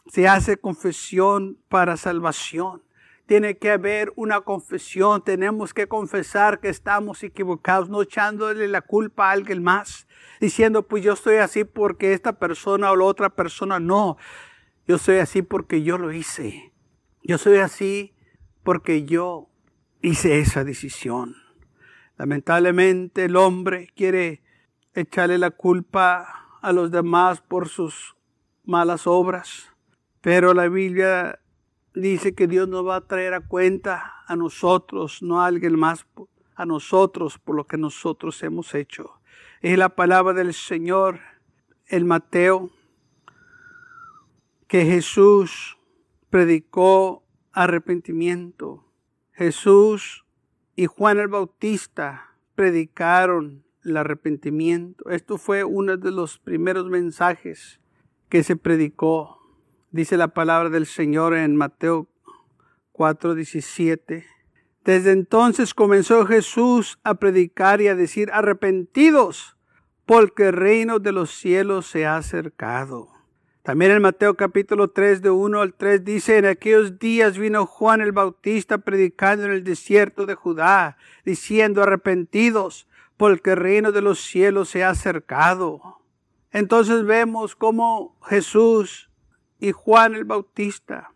se 0.07 0.29
hace 0.29 0.55
confesión 0.55 1.57
para 1.67 1.97
salvación. 1.97 2.83
Tiene 3.25 3.57
que 3.57 3.71
haber 3.71 4.13
una 4.15 4.39
confesión, 4.39 5.21
tenemos 5.25 5.73
que 5.73 5.89
confesar 5.89 6.61
que 6.61 6.69
estamos 6.69 7.21
equivocados, 7.21 7.89
no 7.89 8.01
echándole 8.01 8.69
la 8.69 8.79
culpa 8.79 9.27
a 9.27 9.31
alguien 9.31 9.61
más, 9.61 10.07
diciendo, 10.39 10.87
pues 10.87 11.03
yo 11.03 11.11
estoy 11.11 11.35
así 11.35 11.65
porque 11.65 12.13
esta 12.13 12.39
persona 12.39 12.89
o 12.91 12.95
la 12.95 13.03
otra 13.03 13.29
persona 13.29 13.77
no. 13.77 14.15
Yo 14.87 14.97
soy 14.97 15.17
así 15.17 15.41
porque 15.41 15.83
yo 15.83 15.97
lo 15.97 16.13
hice. 16.13 16.71
Yo 17.23 17.37
soy 17.37 17.57
así 17.57 18.15
porque 18.63 19.03
yo 19.03 19.49
hice 20.01 20.39
esa 20.39 20.63
decisión. 20.63 21.35
Lamentablemente 22.15 23.25
el 23.25 23.35
hombre 23.35 23.89
quiere 23.97 24.44
echarle 24.95 25.37
la 25.37 25.51
culpa 25.51 26.57
a 26.61 26.71
los 26.71 26.89
demás 26.89 27.41
por 27.41 27.69
sus 27.69 28.15
malas 28.63 29.05
obras, 29.05 29.69
pero 30.21 30.53
la 30.53 30.67
Biblia 30.67 31.39
dice 31.93 32.33
que 32.33 32.47
Dios 32.47 32.67
nos 32.67 32.87
va 32.87 32.95
a 32.95 33.07
traer 33.07 33.33
a 33.33 33.41
cuenta 33.41 34.23
a 34.25 34.35
nosotros, 34.35 35.21
no 35.21 35.41
a 35.41 35.45
alguien 35.45 35.77
más, 35.77 36.07
a 36.55 36.65
nosotros 36.65 37.37
por 37.37 37.55
lo 37.55 37.67
que 37.67 37.77
nosotros 37.77 38.41
hemos 38.41 38.73
hecho. 38.73 39.19
Es 39.61 39.77
la 39.77 39.89
palabra 39.89 40.33
del 40.33 40.53
Señor 40.53 41.19
en 41.87 42.07
Mateo 42.07 42.71
que 44.67 44.85
Jesús 44.85 45.77
predicó 46.29 47.23
arrepentimiento. 47.51 48.83
Jesús 49.33 50.25
y 50.75 50.85
Juan 50.87 51.19
el 51.19 51.27
Bautista 51.27 52.35
predicaron 52.55 53.65
el 53.85 53.97
arrepentimiento. 53.97 55.09
Esto 55.09 55.37
fue 55.37 55.63
uno 55.63 55.97
de 55.97 56.11
los 56.11 56.39
primeros 56.39 56.89
mensajes 56.89 57.79
que 58.29 58.43
se 58.43 58.55
predicó. 58.55 59.39
Dice 59.91 60.17
la 60.17 60.29
palabra 60.29 60.69
del 60.69 60.85
Señor 60.85 61.35
en 61.35 61.55
Mateo 61.55 62.07
4:17. 62.91 64.25
Desde 64.83 65.11
entonces 65.11 65.73
comenzó 65.73 66.25
Jesús 66.25 66.99
a 67.03 67.15
predicar 67.15 67.81
y 67.81 67.87
a 67.87 67.95
decir, 67.95 68.29
arrepentidos, 68.31 69.57
porque 70.05 70.49
el 70.49 70.53
reino 70.53 70.99
de 70.99 71.11
los 71.11 71.31
cielos 71.31 71.87
se 71.87 72.05
ha 72.05 72.17
acercado. 72.17 73.09
También 73.63 73.89
en 73.89 74.01
Mateo 74.03 74.35
capítulo 74.35 74.91
3 74.91 75.23
de 75.23 75.31
1 75.31 75.59
al 75.59 75.73
3 75.73 76.05
dice, 76.05 76.37
en 76.37 76.45
aquellos 76.45 76.99
días 76.99 77.39
vino 77.39 77.65
Juan 77.65 77.99
el 77.99 78.11
Bautista 78.11 78.77
predicando 78.77 79.45
en 79.45 79.53
el 79.53 79.63
desierto 79.63 80.27
de 80.27 80.35
Judá, 80.35 80.97
diciendo, 81.25 81.81
arrepentidos, 81.81 82.87
porque 83.17 83.51
el 83.51 83.57
reino 83.57 83.91
de 83.91 84.01
los 84.01 84.21
cielos 84.21 84.69
se 84.69 84.83
ha 84.83 84.89
acercado. 84.89 85.99
Entonces 86.51 87.05
vemos 87.05 87.55
cómo 87.55 88.17
Jesús 88.27 89.09
y 89.59 89.71
Juan 89.71 90.15
el 90.15 90.25
Bautista 90.25 91.11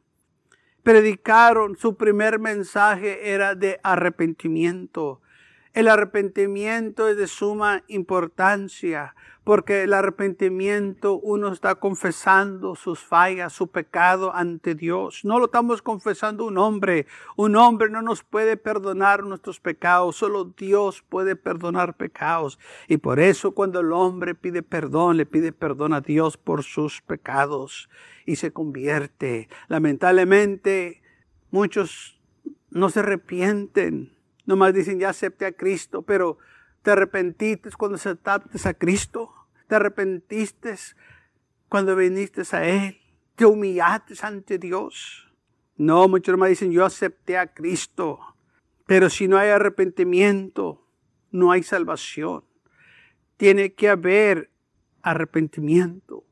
predicaron, 0.84 1.78
su 1.78 1.98
primer 1.98 2.40
mensaje 2.40 3.32
era 3.32 3.54
de 3.54 3.80
arrepentimiento. 3.84 5.22
El 5.74 5.88
arrepentimiento 5.88 7.08
es 7.08 7.18
de 7.18 7.28
suma 7.28 7.84
importancia 7.88 9.16
porque 9.50 9.82
el 9.82 9.96
arrepentimiento 9.96 11.18
uno 11.18 11.52
está 11.52 11.74
confesando 11.74 12.76
sus 12.76 13.00
fallas, 13.00 13.52
su 13.52 13.66
pecado 13.72 14.32
ante 14.36 14.76
Dios. 14.76 15.22
No 15.24 15.40
lo 15.40 15.46
estamos 15.46 15.82
confesando 15.82 16.46
un 16.46 16.60
hombre. 16.60 17.08
Un 17.36 17.56
hombre 17.56 17.90
no 17.90 18.04
nos 18.04 18.22
puede 18.22 18.58
perdonar 18.58 19.24
nuestros 19.24 19.60
pecados. 19.60 20.18
Solo 20.18 20.54
Dios 20.56 21.02
puede 21.02 21.36
perdonar 21.36 21.98
pecados. 21.98 22.60
Y 22.88 22.98
por 22.98 23.20
eso 23.20 23.54
cuando 23.54 23.80
el 23.80 23.92
hombre 23.92 24.36
pide 24.36 24.62
perdón, 24.62 25.18
le 25.18 25.26
pide 25.26 25.52
perdón 25.52 25.94
a 25.94 26.02
Dios 26.02 26.38
por 26.38 26.62
sus 26.62 27.02
pecados 27.02 27.90
y 28.28 28.36
se 28.36 28.54
convierte. 28.54 29.50
Lamentablemente, 29.68 31.02
muchos 31.50 32.22
no 32.70 32.92
se 32.92 33.00
arrepienten. 33.00 34.14
Nomás 34.46 34.76
dicen, 34.76 35.00
ya 35.00 35.10
acepte 35.10 35.48
a 35.48 35.54
Cristo, 35.54 36.04
pero 36.04 36.38
te 36.84 36.92
arrepentiste 36.92 37.72
cuando 37.72 37.96
aceptaste 37.96 38.70
a 38.70 38.74
Cristo. 38.76 39.34
Te 39.70 39.76
arrepentiste 39.76 40.74
cuando 41.70 41.96
viniste 41.96 42.42
a 42.52 42.68
Él. 42.68 42.98
Te 43.36 43.46
humillaste 43.46 44.16
ante 44.24 44.58
Dios. 44.58 45.32
No, 45.78 46.08
muchos 46.08 46.36
más 46.40 46.50
dicen, 46.50 46.72
yo 46.72 46.84
acepté 46.84 47.38
a 47.38 47.54
Cristo. 47.54 48.20
Pero 48.88 49.12
si 49.12 49.28
no 49.28 49.38
hay 49.38 49.50
arrepentimiento, 49.50 50.84
no 51.30 51.52
hay 51.52 51.62
salvación. 51.62 52.44
Tiene 53.38 53.74
que 53.74 53.90
haber 53.90 54.50
arrepentimiento 55.04 56.26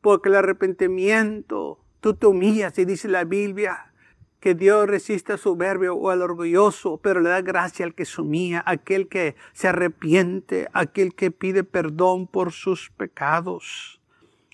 porque 0.00 0.28
el 0.28 0.36
arrepentimiento, 0.36 1.84
tú 2.00 2.14
te 2.14 2.26
humillas 2.26 2.78
y 2.78 2.84
dice 2.84 3.08
la 3.08 3.24
Biblia 3.24 3.92
que 4.44 4.54
Dios 4.54 4.86
resiste 4.86 5.32
al 5.32 5.38
soberbio 5.38 5.94
o 5.94 6.10
al 6.10 6.20
orgulloso, 6.20 7.00
pero 7.02 7.22
le 7.22 7.30
da 7.30 7.40
gracia 7.40 7.86
al 7.86 7.94
que 7.94 8.04
humilla, 8.18 8.62
aquel 8.66 9.08
que 9.08 9.36
se 9.54 9.68
arrepiente, 9.68 10.68
aquel 10.74 11.14
que 11.14 11.30
pide 11.30 11.64
perdón 11.64 12.26
por 12.26 12.52
sus 12.52 12.90
pecados. 12.90 14.02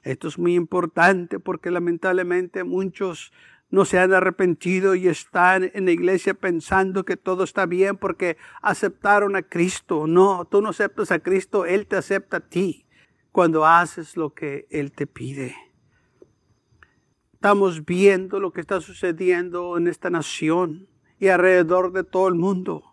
Esto 0.04 0.28
es 0.28 0.38
muy 0.38 0.54
importante 0.54 1.40
porque 1.40 1.72
lamentablemente 1.72 2.62
muchos 2.62 3.32
no 3.68 3.84
se 3.84 3.98
han 3.98 4.12
arrepentido 4.12 4.94
y 4.94 5.08
están 5.08 5.72
en 5.74 5.86
la 5.86 5.90
iglesia 5.90 6.34
pensando 6.34 7.04
que 7.04 7.16
todo 7.16 7.42
está 7.42 7.66
bien 7.66 7.96
porque 7.96 8.36
aceptaron 8.62 9.34
a 9.34 9.42
Cristo. 9.42 10.06
No, 10.06 10.44
tú 10.44 10.62
no 10.62 10.68
aceptas 10.68 11.10
a 11.10 11.18
Cristo, 11.18 11.66
Él 11.66 11.88
te 11.88 11.96
acepta 11.96 12.36
a 12.36 12.48
ti 12.48 12.86
cuando 13.32 13.66
haces 13.66 14.16
lo 14.16 14.34
que 14.34 14.68
Él 14.70 14.92
te 14.92 15.08
pide. 15.08 15.56
Estamos 17.40 17.86
viendo 17.86 18.38
lo 18.38 18.52
que 18.52 18.60
está 18.60 18.82
sucediendo 18.82 19.78
en 19.78 19.88
esta 19.88 20.10
nación 20.10 20.88
y 21.18 21.28
alrededor 21.28 21.90
de 21.90 22.04
todo 22.04 22.28
el 22.28 22.34
mundo. 22.34 22.84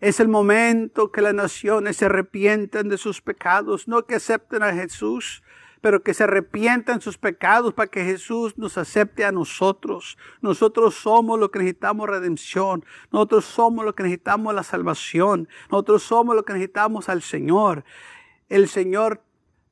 Es 0.00 0.18
el 0.18 0.26
momento 0.26 1.12
que 1.12 1.20
las 1.20 1.34
naciones 1.34 1.98
se 1.98 2.06
arrepienten 2.06 2.88
de 2.88 2.98
sus 2.98 3.20
pecados, 3.20 3.86
no 3.86 4.04
que 4.04 4.16
acepten 4.16 4.64
a 4.64 4.72
Jesús, 4.72 5.44
pero 5.80 6.02
que 6.02 6.14
se 6.14 6.24
arrepientan 6.24 7.00
sus 7.00 7.16
pecados 7.16 7.74
para 7.74 7.86
que 7.86 8.04
Jesús 8.04 8.58
nos 8.58 8.76
acepte 8.76 9.24
a 9.24 9.30
nosotros. 9.30 10.18
Nosotros 10.40 10.96
somos 10.96 11.38
lo 11.38 11.52
que 11.52 11.60
necesitamos 11.60 12.08
redención. 12.08 12.84
Nosotros 13.12 13.44
somos 13.44 13.84
lo 13.84 13.94
que 13.94 14.02
necesitamos 14.02 14.52
la 14.52 14.64
salvación. 14.64 15.48
Nosotros 15.70 16.02
somos 16.02 16.34
lo 16.34 16.44
que 16.44 16.54
necesitamos 16.54 17.08
al 17.08 17.22
Señor. 17.22 17.84
El 18.48 18.66
Señor 18.66 19.22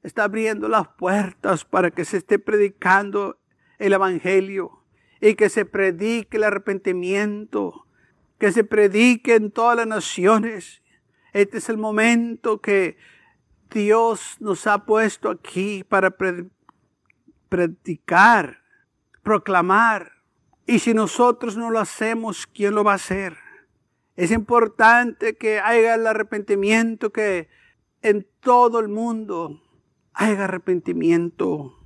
está 0.05 0.23
abriendo 0.23 0.69
las 0.69 0.87
puertas 0.87 1.65
para 1.65 1.91
que 1.91 2.05
se 2.05 2.19
esté 2.19 2.39
predicando 2.39 3.40
el 3.81 3.95
Evangelio 3.95 4.85
y 5.21 5.35
que 5.35 5.49
se 5.49 5.65
predique 5.65 6.37
el 6.37 6.45
arrepentimiento, 6.45 7.87
que 8.39 8.53
se 8.53 8.63
predique 8.63 9.35
en 9.35 9.51
todas 9.51 9.77
las 9.77 9.87
naciones. 9.87 10.83
Este 11.33 11.59
es 11.59 11.69
el 11.69 11.79
momento 11.79 12.61
que 12.61 12.97
Dios 13.71 14.37
nos 14.39 14.67
ha 14.67 14.85
puesto 14.85 15.31
aquí 15.31 15.83
para 15.83 16.17
predicar, 17.49 18.63
proclamar. 19.23 20.13
Y 20.67 20.79
si 20.79 20.95
nosotros 20.95 21.57
no 21.57 21.71
lo 21.71 21.81
hacemos, 21.81 22.47
¿quién 22.47 22.75
lo 22.75 22.85
va 22.85 22.93
a 22.93 22.97
hacer? 22.97 23.37
Es 24.15 24.31
importante 24.31 25.37
que 25.37 25.59
haya 25.61 25.95
el 25.95 26.07
arrepentimiento 26.07 27.11
que 27.11 27.49
en 28.03 28.27
todo 28.41 28.79
el 28.79 28.89
mundo 28.89 29.63
hay 30.13 30.35
arrepentimiento. 30.35 31.80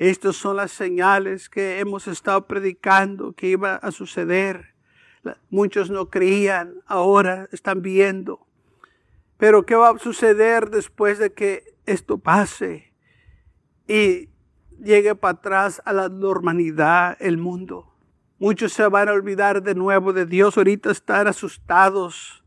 Estas 0.00 0.36
son 0.36 0.56
las 0.56 0.70
señales 0.70 1.50
que 1.50 1.78
hemos 1.78 2.08
estado 2.08 2.46
predicando 2.46 3.34
que 3.34 3.48
iba 3.48 3.74
a 3.74 3.90
suceder. 3.90 4.74
Muchos 5.50 5.90
no 5.90 6.08
creían, 6.08 6.76
ahora 6.86 7.50
están 7.52 7.82
viendo. 7.82 8.46
Pero 9.36 9.66
¿qué 9.66 9.74
va 9.74 9.90
a 9.90 9.98
suceder 9.98 10.70
después 10.70 11.18
de 11.18 11.34
que 11.34 11.74
esto 11.84 12.16
pase 12.16 12.94
y 13.86 14.30
llegue 14.82 15.14
para 15.14 15.32
atrás 15.32 15.82
a 15.84 15.92
la 15.92 16.08
normalidad 16.08 17.18
el 17.20 17.36
mundo? 17.36 17.94
Muchos 18.38 18.72
se 18.72 18.88
van 18.88 19.10
a 19.10 19.12
olvidar 19.12 19.62
de 19.62 19.74
nuevo 19.74 20.14
de 20.14 20.24
Dios, 20.24 20.56
ahorita 20.56 20.92
están 20.92 21.26
asustados. 21.26 22.42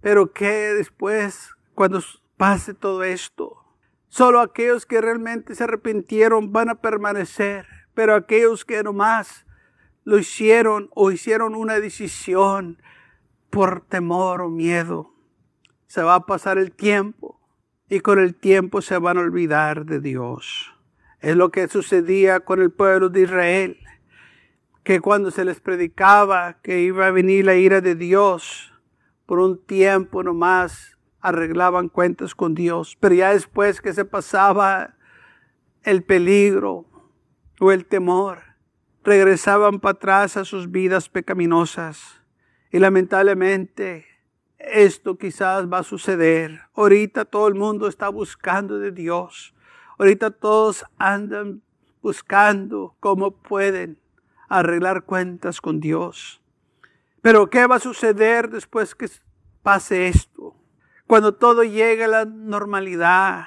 Pero 0.00 0.32
¿qué 0.32 0.72
después, 0.72 1.50
cuando 1.74 2.00
pase 2.38 2.72
todo 2.72 3.04
esto. 3.04 3.61
Solo 4.12 4.42
aquellos 4.42 4.84
que 4.84 5.00
realmente 5.00 5.54
se 5.54 5.64
arrepintieron 5.64 6.52
van 6.52 6.68
a 6.68 6.74
permanecer, 6.74 7.64
pero 7.94 8.14
aquellos 8.14 8.66
que 8.66 8.82
nomás 8.82 9.46
lo 10.04 10.18
hicieron 10.18 10.90
o 10.94 11.10
hicieron 11.10 11.54
una 11.54 11.80
decisión 11.80 12.76
por 13.48 13.80
temor 13.80 14.42
o 14.42 14.50
miedo, 14.50 15.14
se 15.86 16.02
va 16.02 16.16
a 16.16 16.26
pasar 16.26 16.58
el 16.58 16.72
tiempo 16.72 17.40
y 17.88 18.00
con 18.00 18.18
el 18.18 18.34
tiempo 18.34 18.82
se 18.82 18.98
van 18.98 19.16
a 19.16 19.22
olvidar 19.22 19.86
de 19.86 19.98
Dios. 19.98 20.74
Es 21.20 21.34
lo 21.34 21.50
que 21.50 21.66
sucedía 21.68 22.40
con 22.40 22.60
el 22.60 22.70
pueblo 22.70 23.08
de 23.08 23.22
Israel, 23.22 23.78
que 24.84 25.00
cuando 25.00 25.30
se 25.30 25.46
les 25.46 25.58
predicaba 25.58 26.60
que 26.60 26.82
iba 26.82 27.06
a 27.06 27.12
venir 27.12 27.46
la 27.46 27.54
ira 27.54 27.80
de 27.80 27.94
Dios, 27.94 28.74
por 29.24 29.38
un 29.38 29.64
tiempo 29.64 30.22
nomás 30.22 30.98
arreglaban 31.22 31.88
cuentas 31.88 32.34
con 32.34 32.54
Dios, 32.54 32.98
pero 33.00 33.14
ya 33.14 33.32
después 33.32 33.80
que 33.80 33.92
se 33.92 34.04
pasaba 34.04 34.96
el 35.84 36.02
peligro 36.02 36.84
o 37.60 37.72
el 37.72 37.86
temor, 37.86 38.40
regresaban 39.04 39.80
para 39.80 39.92
atrás 39.92 40.36
a 40.36 40.44
sus 40.44 40.70
vidas 40.70 41.08
pecaminosas. 41.08 42.20
Y 42.70 42.78
lamentablemente 42.78 44.06
esto 44.58 45.16
quizás 45.16 45.70
va 45.72 45.78
a 45.78 45.84
suceder. 45.84 46.62
Ahorita 46.74 47.24
todo 47.24 47.48
el 47.48 47.54
mundo 47.54 47.88
está 47.88 48.08
buscando 48.08 48.78
de 48.78 48.92
Dios. 48.92 49.54
Ahorita 49.98 50.30
todos 50.30 50.84
andan 50.98 51.62
buscando 52.00 52.96
cómo 53.00 53.42
pueden 53.42 53.98
arreglar 54.48 55.04
cuentas 55.04 55.60
con 55.60 55.80
Dios. 55.80 56.40
Pero 57.20 57.48
¿qué 57.50 57.66
va 57.66 57.76
a 57.76 57.80
suceder 57.80 58.50
después 58.50 58.94
que 58.94 59.08
pase 59.62 60.08
esto? 60.08 60.31
Cuando 61.12 61.34
todo 61.34 61.62
llegue 61.62 62.04
a 62.04 62.08
la 62.08 62.24
normalidad, 62.24 63.44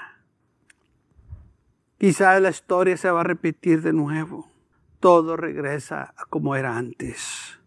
quizás 1.98 2.40
la 2.40 2.52
historia 2.52 2.96
se 2.96 3.10
va 3.10 3.22
a 3.22 3.24
repetir 3.24 3.82
de 3.82 3.92
nuevo. 3.92 4.52
Todo 5.00 5.36
regresa 5.36 6.14
a 6.16 6.26
como 6.26 6.56
era 6.56 6.78
antes. 6.78 7.60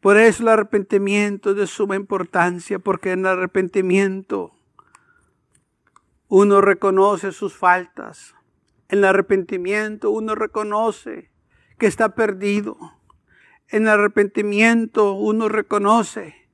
Por 0.00 0.16
eso 0.16 0.42
el 0.42 0.48
arrepentimiento 0.48 1.50
es 1.50 1.56
de 1.56 1.68
suma 1.68 1.94
importancia, 1.94 2.80
porque 2.80 3.12
en 3.12 3.20
el 3.20 3.26
arrepentimiento 3.26 4.56
uno 6.26 6.60
reconoce 6.60 7.30
sus 7.30 7.56
faltas. 7.56 8.34
En 8.88 8.98
el 8.98 9.04
arrepentimiento 9.04 10.10
uno 10.10 10.34
reconoce 10.34 11.30
que 11.78 11.86
está 11.86 12.16
perdido. 12.16 12.76
En 13.68 13.84
el 13.84 13.90
arrepentimiento 13.90 15.12
uno 15.12 15.48
reconoce 15.48 16.48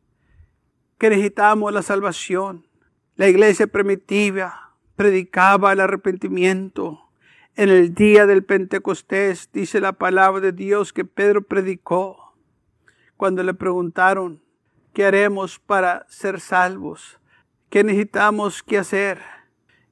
que 0.98 1.08
necesitamos 1.08 1.72
la 1.72 1.80
salvación. 1.80 2.68
La 3.16 3.28
iglesia 3.28 3.66
primitiva 3.66 4.76
predicaba 4.96 5.72
el 5.72 5.80
arrepentimiento. 5.80 7.10
En 7.56 7.68
el 7.68 7.94
día 7.94 8.26
del 8.26 8.44
Pentecostés 8.44 9.50
dice 9.52 9.80
la 9.80 9.92
palabra 9.92 10.40
de 10.40 10.52
Dios 10.52 10.92
que 10.92 11.04
Pedro 11.04 11.42
predicó 11.42 12.34
cuando 13.16 13.42
le 13.42 13.52
preguntaron, 13.52 14.40
¿qué 14.94 15.04
haremos 15.04 15.58
para 15.58 16.06
ser 16.08 16.40
salvos? 16.40 17.20
¿Qué 17.68 17.84
necesitamos 17.84 18.62
que 18.62 18.78
hacer? 18.78 19.20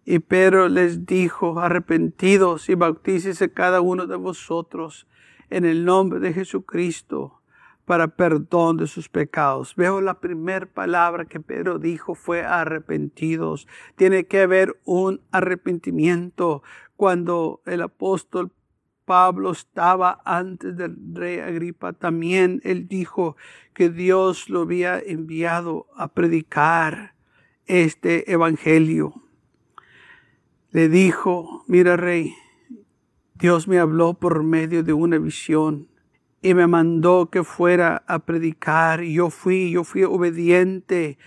Y 0.05 0.21
Pedro 0.21 0.69
les 0.69 1.05
dijo, 1.05 1.61
arrepentidos 1.61 2.71
y 2.71 2.75
bautícese 2.75 3.53
cada 3.53 3.83
uno 3.83 4.07
de 4.07 4.17
vosotros 4.17 5.07
en 5.51 5.67
el 5.67 5.85
nombre 5.85 6.21
de 6.21 6.33
Jesucristo 6.33 7.38
para 7.88 8.09
perdón 8.09 8.76
de 8.76 8.87
sus 8.87 9.09
pecados. 9.09 9.75
Veo 9.75 10.02
la 10.02 10.21
primera 10.21 10.66
palabra 10.66 11.25
que 11.25 11.40
Pedro 11.40 11.78
dijo 11.78 12.14
fue 12.14 12.42
arrepentidos. 12.45 13.66
Tiene 13.97 14.26
que 14.26 14.42
haber 14.42 14.78
un 14.85 15.23
arrepentimiento. 15.33 16.62
Cuando 16.97 17.62
el 17.64 17.80
apóstol 17.80 18.52
Pablo 19.07 19.52
estaba 19.52 20.21
antes 20.26 20.76
del 20.76 20.99
rey 21.14 21.38
Agripa, 21.38 21.95
también 21.95 22.60
él 22.63 22.89
dijo 22.89 23.39
que 23.73 23.89
Dios 23.89 24.50
lo 24.50 24.60
había 24.60 24.99
enviado 24.99 25.86
a 25.97 26.08
predicar 26.08 27.15
este 27.65 28.30
evangelio. 28.30 29.15
Le 30.73 30.91
dijo, 30.91 31.65
mira 31.67 31.97
rey, 31.97 32.34
Dios 33.32 33.67
me 33.67 33.78
habló 33.78 34.13
por 34.13 34.43
medio 34.43 34.82
de 34.82 34.93
una 34.93 35.17
visión 35.17 35.89
y 36.41 36.55
me 36.55 36.67
mandó 36.67 37.31
que 37.31 37.45
fuera 37.45 38.03
a 38.07 38.21
predicar. 38.21 39.03
Y 39.03 39.15
yo 39.15 39.31
fui, 39.31 39.71
yo 39.71 39.85
fui 39.85 40.05
obediente. 40.05 41.19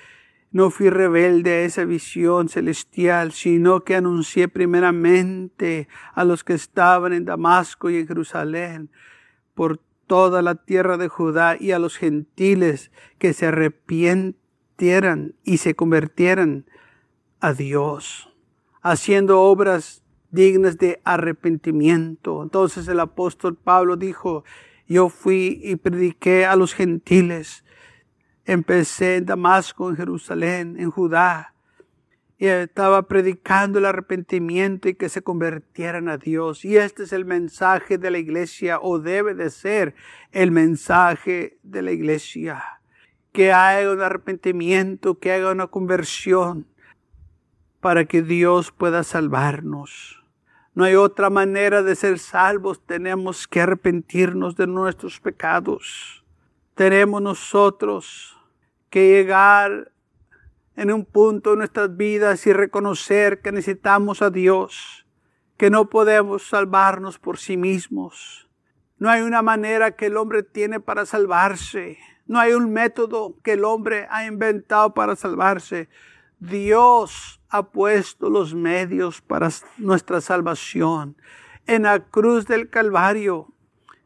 No 0.52 0.70
fui 0.70 0.90
rebelde 0.90 1.52
a 1.52 1.62
esa 1.62 1.86
visión 1.86 2.50
celestial, 2.50 3.32
sino 3.32 3.86
que 3.86 3.96
anuncié 3.96 4.50
primeramente 4.50 5.88
a 6.14 6.26
los 6.26 6.44
que 6.44 6.54
estaban 6.54 7.14
en 7.14 7.24
Damasco 7.24 7.90
y 7.90 7.98
en 7.98 8.08
Jerusalén 8.08 8.90
por 9.54 9.80
toda 10.08 10.42
la 10.42 10.56
tierra 10.56 10.98
de 10.98 11.08
Judá 11.08 11.56
y 11.58 11.72
a 11.72 11.80
los 11.80 11.96
gentiles 11.96 12.92
que 13.18 13.32
se 13.32 13.48
arrepintieran 13.48 15.36
y 15.46 15.58
se 15.58 15.74
convirtieran 15.74 16.66
a 17.40 17.54
Dios, 17.54 18.30
haciendo 18.82 19.40
obras 19.40 20.04
dignas 20.32 20.78
de 20.78 21.00
arrepentimiento. 21.06 22.44
Entonces 22.44 22.90
el 22.90 23.00
apóstol 23.00 23.56
Pablo 23.56 23.96
dijo, 23.96 24.44
yo 24.92 25.10
fui 25.10 25.60
y 25.64 25.76
prediqué 25.76 26.46
a 26.46 26.56
los 26.56 26.74
gentiles. 26.74 27.64
Empecé 28.46 29.18
en 29.18 29.26
Damasco, 29.26 29.90
en 29.90 29.96
Jerusalén, 29.96 30.76
en 30.80 30.92
Judá. 30.92 31.54
Y 32.38 32.48
estaba 32.48 33.08
predicando 33.08 33.80
el 33.80 33.86
arrepentimiento 33.86 34.90
y 34.90 34.96
que 34.96 35.10
se 35.10 35.22
convirtieran 35.22 36.10
a 36.10 36.18
Dios. 36.18 36.66
Y 36.66 36.78
este 36.78 37.04
es 37.04 37.14
el 37.14 37.24
mensaje 37.24 37.98
de 37.98 38.10
la 38.10 38.18
iglesia, 38.18 38.80
o 38.82 39.00
debe 39.00 39.36
de 39.36 39.50
ser 39.52 39.94
el 40.32 40.52
mensaje 40.52 41.60
de 41.62 41.82
la 41.84 41.92
iglesia. 41.92 42.64
Que 43.32 43.54
haya 43.54 43.92
un 43.92 44.02
arrepentimiento, 44.02 45.20
que 45.20 45.32
haya 45.32 45.52
una 45.52 45.68
conversión 45.68 46.66
para 47.80 48.06
que 48.06 48.22
Dios 48.22 48.72
pueda 48.72 49.04
salvarnos. 49.04 50.21
No 50.74 50.86
hay 50.86 50.96
otra 50.96 51.30
manera 51.30 51.84
de 51.84 51.96
ser 51.96 52.18
salvos. 52.20 52.86
Tenemos 52.86 53.48
que 53.48 53.62
arrepentirnos 53.62 54.56
de 54.56 54.68
nuestros 54.68 55.20
pecados. 55.20 56.24
Tenemos 56.76 57.22
nosotros 57.22 58.38
que 58.90 59.10
llegar 59.10 59.92
en 60.76 60.92
un 60.92 61.06
punto 61.06 61.52
de 61.52 61.58
nuestras 61.58 61.96
vidas 61.98 62.48
y 62.48 62.54
reconocer 62.54 63.42
que 63.42 63.52
necesitamos 63.52 64.22
a 64.22 64.30
Dios, 64.30 65.06
que 65.58 65.70
no 65.70 65.90
podemos 65.90 66.48
salvarnos 66.48 67.20
por 67.20 67.38
sí 67.38 67.58
mismos. 67.58 68.50
No 68.98 69.10
hay 69.10 69.22
una 69.22 69.42
manera 69.42 69.96
que 69.96 70.06
el 70.06 70.16
hombre 70.16 70.44
tiene 70.44 70.80
para 70.80 71.06
salvarse. 71.06 71.98
No 72.28 72.40
hay 72.40 72.54
un 72.54 72.72
método 72.72 73.36
que 73.44 73.54
el 73.54 73.66
hombre 73.66 74.08
ha 74.10 74.26
inventado 74.26 74.94
para 74.94 75.16
salvarse. 75.16 75.90
Dios 76.40 77.41
ha 77.52 77.64
puesto 77.64 78.30
los 78.30 78.56
medios 78.56 79.22
para 79.22 79.50
nuestra 79.78 80.22
salvación. 80.22 81.18
En 81.68 81.84
la 81.84 82.00
cruz 82.00 82.48
del 82.48 82.70
Calvario, 82.70 83.54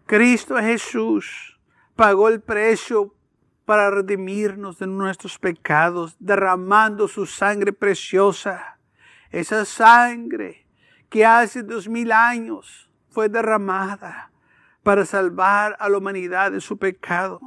Cristo 0.07 0.57
Jesús 0.57 1.59
pagó 1.95 2.27
el 2.27 2.41
precio 2.41 3.13
para 3.65 3.91
redimirnos 3.91 4.79
de 4.79 4.87
nuestros 4.87 5.37
pecados, 5.37 6.15
derramando 6.19 7.07
su 7.07 7.27
sangre 7.27 7.71
preciosa. 7.71 8.79
Esa 9.29 9.63
sangre 9.63 10.67
que 11.09 11.23
hace 11.23 11.61
dos 11.61 11.87
mil 11.87 12.11
años 12.11 12.89
fue 13.09 13.29
derramada 13.29 14.31
para 14.81 15.05
salvar 15.05 15.75
a 15.79 15.87
la 15.87 15.99
humanidad 15.99 16.51
de 16.51 16.61
su 16.61 16.77
pecado. 16.77 17.39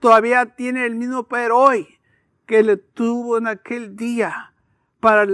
Todavía 0.00 0.46
tiene 0.46 0.84
el 0.84 0.96
mismo 0.96 1.22
poder 1.24 1.52
hoy 1.52 1.98
que 2.44 2.62
le 2.62 2.76
tuvo 2.76 3.38
en 3.38 3.46
aquel 3.46 3.94
día 3.94 4.52
para 5.00 5.26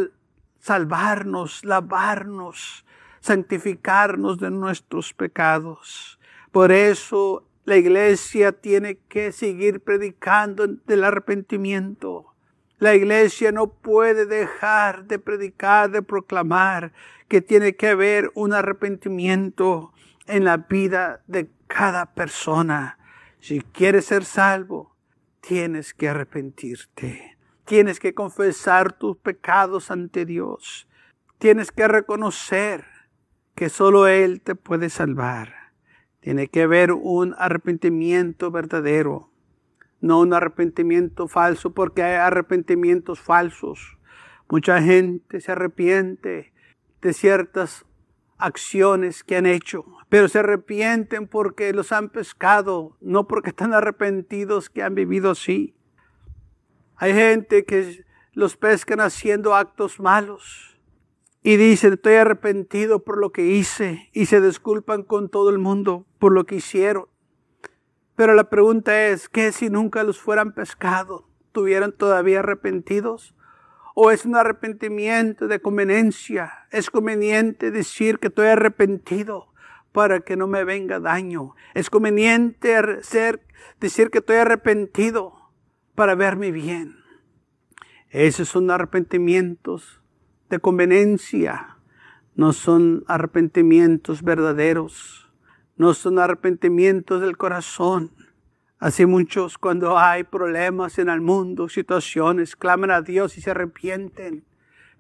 salvarnos, 0.59 1.65
lavarnos, 1.65 2.85
santificarnos 3.21 4.39
de 4.39 4.51
nuestros 4.51 5.13
pecados. 5.13 6.19
Por 6.53 6.73
eso 6.73 7.47
la 7.65 7.77
iglesia 7.77 8.53
tiene 8.53 8.99
que 9.09 9.33
seguir 9.33 9.81
predicando 9.81 10.67
del 10.67 11.05
arrepentimiento. 11.05 12.35
La 12.79 12.95
iglesia 12.95 13.53
no 13.53 13.69
puede 13.69 14.27
dejar 14.27 15.05
de 15.05 15.19
predicar, 15.19 15.91
de 15.91 16.03
proclamar 16.03 16.93
que 17.29 17.41
tiene 17.41 17.77
que 17.77 17.89
haber 17.89 18.31
un 18.35 18.53
arrepentimiento 18.53 19.93
en 20.27 20.45
la 20.45 20.59
vida 20.59 21.23
de 21.27 21.51
cada 21.67 22.13
persona. 22.13 22.99
Si 23.41 23.61
quieres 23.61 24.07
ser 24.07 24.25
salvo, 24.25 24.95
tienes 25.41 25.95
que 25.95 26.09
arrepentirte. 26.09 27.34
Tienes 27.65 27.99
que 27.99 28.13
confesar 28.13 28.93
tus 28.93 29.17
pecados 29.17 29.91
ante 29.91 30.27
Dios. 30.27 30.87
Tienes 31.39 31.73
que 31.73 31.89
reconocer 31.89 32.85
que 33.55 33.71
solo 33.71 34.07
Él 34.07 34.43
te 34.43 34.55
puede 34.55 34.91
salvar. 34.91 35.55
Tiene 36.21 36.49
que 36.49 36.63
haber 36.63 36.93
un 36.93 37.35
arrepentimiento 37.39 38.51
verdadero, 38.51 39.31
no 40.01 40.21
un 40.21 40.35
arrepentimiento 40.35 41.27
falso, 41.27 41.73
porque 41.73 42.03
hay 42.03 42.17
arrepentimientos 42.17 43.21
falsos. 43.21 43.97
Mucha 44.51 44.83
gente 44.83 45.41
se 45.41 45.53
arrepiente 45.53 46.53
de 47.01 47.13
ciertas 47.15 47.87
acciones 48.37 49.25
que 49.25 49.37
han 49.37 49.47
hecho, 49.47 49.87
pero 50.11 50.29
se 50.29 50.41
arrepienten 50.41 51.27
porque 51.27 51.73
los 51.73 51.93
han 51.93 52.11
pescado, 52.11 52.99
no 53.01 53.27
porque 53.27 53.51
están 53.51 53.73
arrepentidos 53.73 54.69
que 54.69 54.83
han 54.83 54.95
vivido 54.95 55.31
así. 55.31 55.75
Hay 56.97 57.13
gente 57.13 57.65
que 57.65 58.05
los 58.33 58.57
pescan 58.57 59.01
haciendo 59.01 59.55
actos 59.55 59.99
malos 59.99 60.79
y 61.43 61.57
dicen, 61.57 61.95
estoy 61.95 62.15
arrepentido 62.15 63.05
por 63.05 63.19
lo 63.19 63.33
que 63.33 63.47
hice 63.47 64.09
y 64.13 64.27
se 64.27 64.41
disculpan 64.41 65.03
con 65.03 65.29
todo 65.29 65.51
el 65.51 65.59
mundo 65.59 66.07
por 66.19 66.33
lo 66.33 66.45
que 66.45 66.57
hicieron. 66.57 67.07
Pero 68.17 68.35
la 68.35 68.49
pregunta 68.49 69.09
es, 69.09 69.29
¿qué 69.29 69.51
si 69.51 69.71
nunca 69.71 70.05
los 70.05 70.21
fueran 70.21 70.53
pescado? 70.53 71.29
¿Tuvieran 71.53 71.93
todavía 71.93 72.39
arrepentidos? 72.39 73.35
¿O 73.95 74.11
es 74.11 74.25
un 74.25 74.37
arrepentimiento 74.37 75.49
de 75.49 75.61
conveniencia? 75.61 76.67
¿Es 76.71 76.91
conveniente 76.91 77.71
decir 77.71 78.21
que 78.21 78.29
estoy 78.29 78.47
arrepentido 78.47 79.53
para 79.93 80.21
que 80.21 80.37
no 80.37 80.47
me 80.47 80.65
venga 80.65 81.01
daño? 81.01 81.55
¿Es 81.75 81.91
conveniente 81.91 83.03
ser, 83.03 83.43
decir 83.81 84.11
que 84.11 84.19
estoy 84.19 84.37
arrepentido 84.37 85.44
para 85.95 86.15
verme 86.15 86.51
bien? 86.51 86.97
Esos 88.11 88.49
son 88.49 88.71
arrepentimientos 88.71 90.01
de 90.51 90.59
conveniencia, 90.59 91.79
no 92.35 92.53
son 92.53 93.05
arrepentimientos 93.07 94.23
verdaderos 94.23 95.25
no 95.77 95.95
son 95.95 96.19
arrepentimientos 96.19 97.21
del 97.21 97.37
corazón. 97.37 98.13
Así 98.79 99.07
muchos 99.07 99.59
cuando 99.59 99.99
hay 99.99 100.25
problemas 100.25 100.99
en 100.99 101.09
el 101.09 101.21
mundo, 101.21 101.69
situaciones, 101.69 102.55
claman 102.55 102.91
a 102.91 103.03
Dios 103.03 103.39
y 103.39 103.41
se 103.41 103.51
arrepienten. 103.51 104.45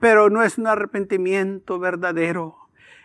Pero 0.00 0.30
no 0.30 0.42
es 0.42 0.58
un 0.58 0.66
arrepentimiento 0.66 1.78
verdadero, 1.78 2.56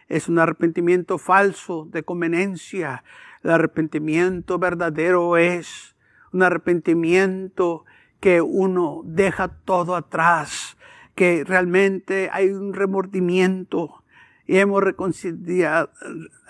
es 0.07 0.27
un 0.27 0.39
arrepentimiento 0.39 1.17
falso 1.17 1.87
de 1.91 2.03
conveniencia. 2.03 3.03
El 3.43 3.51
arrepentimiento 3.51 4.57
verdadero 4.57 5.37
es 5.37 5.95
un 6.33 6.43
arrepentimiento 6.43 7.85
que 8.19 8.41
uno 8.41 9.01
deja 9.05 9.47
todo 9.47 9.95
atrás, 9.95 10.77
que 11.15 11.43
realmente 11.43 12.29
hay 12.31 12.49
un 12.49 12.73
remordimiento, 12.73 14.03
y 14.45 14.57
hemos 14.57 14.83
reconciliado, 14.83 15.91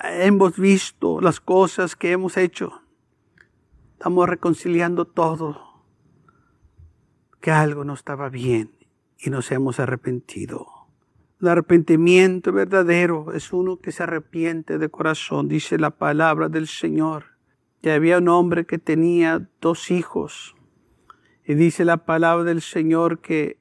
hemos 0.02 0.58
visto 0.58 1.20
las 1.20 1.42
cosas 1.42 1.98
que 1.98 2.12
hemos 2.12 2.38
hecho. 2.38 2.82
Estamos 3.94 4.30
reconciliando 4.30 5.04
todo. 5.04 5.84
Que 7.42 7.52
algo 7.52 7.84
no 7.84 7.94
estaba 7.94 8.30
bien 8.30 8.72
y 9.18 9.30
nos 9.30 9.52
hemos 9.52 9.82
arrepentido. 9.82 10.68
El 11.42 11.50
arrepentimiento 11.50 12.54
verdadero 12.54 13.34
es 13.34 13.52
uno 13.52 13.80
que 13.80 13.92
se 13.92 14.04
arrepiente 14.04 14.78
de 14.78 14.88
corazón. 14.88 15.50
Dice 15.50 15.78
la 15.78 15.90
palabra 15.90 16.48
del 16.48 16.68
Señor 16.68 17.26
que 17.82 17.92
había 17.92 18.18
un 18.18 18.28
hombre 18.28 18.66
que 18.66 18.78
tenía 18.78 19.48
dos 19.62 19.92
hijos. 19.92 20.56
Y 21.46 21.56
dice 21.56 21.86
la 21.86 21.98
palabra 22.06 22.44
del 22.44 22.62
Señor 22.62 23.20
que 23.20 23.60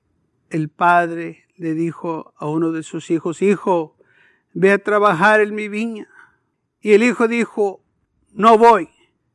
el 0.51 0.69
padre 0.69 1.45
le 1.57 1.75
dijo 1.75 2.33
a 2.37 2.49
uno 2.49 2.73
de 2.73 2.83
sus 2.83 3.11
hijos, 3.11 3.43
hijo, 3.43 3.97
ve 4.53 4.73
a 4.73 4.79
trabajar 4.79 5.41
en 5.41 5.55
mi 5.55 5.69
viña. 5.69 6.09
Y 6.81 6.93
el 6.93 7.03
hijo 7.03 7.29
dijo, 7.29 7.83
no 8.33 8.59
voy. 8.59 8.89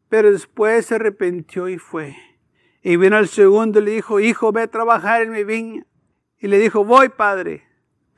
Pero 0.09 0.31
después 0.31 0.85
se 0.85 0.95
arrepintió 0.95 1.67
y 1.69 1.77
fue. 1.77 2.15
Y 2.81 2.97
vino 2.97 3.17
al 3.17 3.27
segundo 3.27 3.79
y 3.79 3.85
le 3.85 3.91
dijo, 3.91 4.19
hijo, 4.19 4.51
ve 4.51 4.63
a 4.63 4.67
trabajar 4.67 5.21
en 5.21 5.31
mi 5.31 5.43
viña. 5.43 5.85
Y 6.39 6.47
le 6.47 6.59
dijo, 6.59 6.83
voy, 6.83 7.09
padre. 7.09 7.63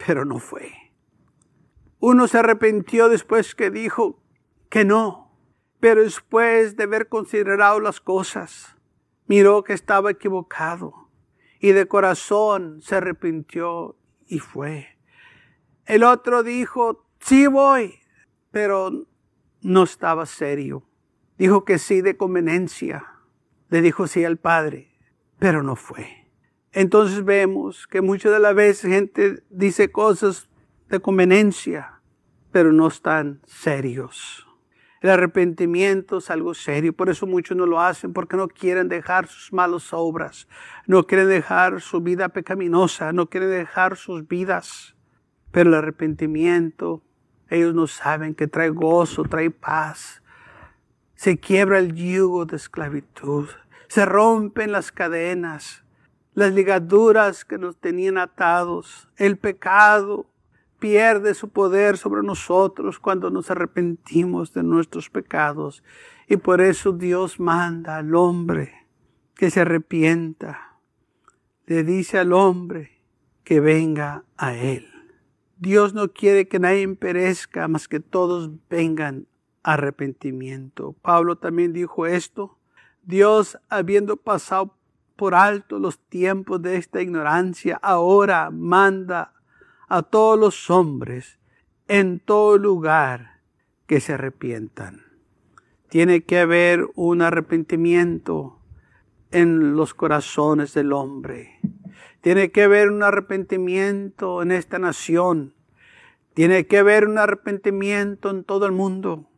Pero 0.05 0.25
no 0.25 0.39
fue. 0.39 0.71
Uno 1.99 2.27
se 2.27 2.39
arrepintió 2.39 3.09
después 3.09 3.55
que 3.55 3.71
dijo 3.71 4.21
que 4.69 4.83
no. 4.83 5.24
Pero 5.79 6.03
después 6.03 6.75
de 6.75 6.83
haber 6.83 7.09
considerado 7.09 7.79
las 7.79 7.99
cosas, 7.99 8.75
miró 9.27 9.63
que 9.63 9.73
estaba 9.73 10.11
equivocado. 10.11 11.09
Y 11.59 11.71
de 11.71 11.87
corazón 11.87 12.81
se 12.81 12.95
arrepintió 12.95 13.97
y 14.27 14.39
fue. 14.39 14.97
El 15.85 16.03
otro 16.03 16.43
dijo, 16.43 17.07
sí 17.19 17.47
voy, 17.47 17.99
pero 18.51 19.05
no 19.61 19.83
estaba 19.83 20.25
serio. 20.25 20.87
Dijo 21.37 21.65
que 21.65 21.79
sí 21.79 22.01
de 22.01 22.17
conveniencia. 22.17 23.05
Le 23.69 23.81
dijo 23.81 24.07
sí 24.07 24.23
al 24.23 24.37
Padre, 24.37 24.91
pero 25.39 25.63
no 25.63 25.75
fue. 25.75 26.25
Entonces 26.71 27.23
vemos 27.23 27.87
que 27.87 28.01
muchas 28.01 28.31
de 28.31 28.39
las 28.39 28.53
veces 28.53 28.91
gente 28.91 29.43
dice 29.49 29.91
cosas 29.91 30.49
de 30.89 30.99
conveniencia, 30.99 32.01
pero 32.51 32.71
no 32.71 32.87
están 32.87 33.41
serios. 33.45 34.44
El 35.05 35.11
arrepentimiento 35.11 36.17
es 36.17 36.31
algo 36.31 36.55
serio, 36.55 36.91
por 36.91 37.09
eso 37.09 37.27
muchos 37.27 37.55
no 37.55 37.67
lo 37.67 37.79
hacen, 37.79 38.11
porque 38.11 38.35
no 38.35 38.47
quieren 38.47 38.89
dejar 38.89 39.27
sus 39.27 39.53
malas 39.53 39.93
obras, 39.93 40.47
no 40.87 41.05
quieren 41.05 41.29
dejar 41.29 41.79
su 41.79 42.01
vida 42.01 42.29
pecaminosa, 42.29 43.13
no 43.13 43.29
quieren 43.29 43.51
dejar 43.51 43.97
sus 43.97 44.27
vidas. 44.27 44.95
Pero 45.51 45.69
el 45.69 45.75
arrepentimiento, 45.75 47.03
ellos 47.51 47.75
no 47.75 47.85
saben 47.85 48.33
que 48.33 48.47
trae 48.47 48.69
gozo, 48.69 49.21
trae 49.25 49.51
paz. 49.51 50.23
Se 51.13 51.37
quiebra 51.37 51.77
el 51.77 51.93
yugo 51.93 52.47
de 52.47 52.55
esclavitud. 52.55 53.47
Se 53.87 54.05
rompen 54.05 54.71
las 54.71 54.91
cadenas, 54.91 55.83
las 56.33 56.51
ligaduras 56.51 57.45
que 57.45 57.59
nos 57.59 57.77
tenían 57.77 58.17
atados. 58.17 59.07
El 59.17 59.37
pecado 59.37 60.25
pierde 60.79 61.33
su 61.33 61.49
poder 61.49 61.97
sobre 61.97 62.23
nosotros 62.23 62.99
cuando 62.99 63.29
nos 63.29 63.49
arrepentimos 63.51 64.53
de 64.53 64.63
nuestros 64.63 65.09
pecados. 65.09 65.83
Y 66.27 66.37
por 66.37 66.61
eso 66.61 66.91
Dios 66.91 67.39
manda 67.39 67.97
al 67.97 68.15
hombre 68.15 68.87
que 69.35 69.49
se 69.51 69.61
arrepienta. 69.61 70.79
Le 71.65 71.83
dice 71.83 72.19
al 72.19 72.33
hombre 72.33 73.01
que 73.43 73.59
venga 73.59 74.23
a 74.37 74.53
Él. 74.53 74.87
Dios 75.57 75.93
no 75.93 76.11
quiere 76.11 76.47
que 76.47 76.59
nadie 76.59 76.87
perezca, 76.95 77.67
más 77.67 77.87
que 77.87 77.99
todos 77.99 78.51
vengan 78.69 79.27
a 79.63 79.73
arrepentimiento. 79.73 80.93
Pablo 81.01 81.37
también 81.37 81.73
dijo 81.73 82.05
esto. 82.05 82.57
Dios, 83.03 83.57
habiendo 83.69 84.17
pasado 84.17 84.75
por 85.15 85.33
alto 85.33 85.79
los 85.79 85.99
tiempos 85.99 86.61
de 86.61 86.75
esta 86.75 87.01
ignorancia, 87.01 87.79
ahora 87.81 88.49
manda 88.51 89.34
a 89.87 90.01
todos 90.03 90.39
los 90.39 90.69
hombres 90.69 91.39
en 91.87 92.19
todo 92.19 92.57
lugar 92.57 93.41
que 93.87 93.99
se 93.99 94.13
arrepientan. 94.13 95.03
Tiene 95.89 96.23
que 96.23 96.39
haber 96.39 96.87
un 96.95 97.21
arrepentimiento 97.21 98.59
en 99.31 99.75
los 99.75 99.93
corazones 99.93 100.73
del 100.73 100.93
hombre. 100.93 101.59
Tiene 102.21 102.51
que 102.51 102.63
haber 102.63 102.89
un 102.89 103.03
arrepentimiento 103.03 104.41
en 104.41 104.51
esta 104.51 104.79
nación. 104.79 105.53
Tiene 106.33 106.65
que 106.65 106.79
haber 106.79 107.07
un 107.07 107.17
arrepentimiento 107.17 108.29
en 108.29 108.43
todo 108.43 108.65
el 108.65 108.71
mundo 108.71 109.29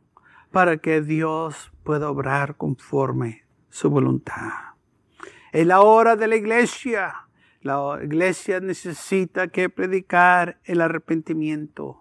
para 0.50 0.78
que 0.78 1.02
Dios 1.02 1.70
pueda 1.84 2.10
obrar 2.10 2.56
conforme 2.56 3.44
su 3.68 3.90
voluntad. 3.90 4.50
Es 5.52 5.66
la 5.66 5.80
hora 5.80 6.16
de 6.16 6.26
la 6.28 6.36
iglesia. 6.36 7.27
La 7.60 7.98
iglesia 8.02 8.60
necesita 8.60 9.48
que 9.48 9.68
predicar 9.68 10.60
el 10.64 10.80
arrepentimiento. 10.80 11.98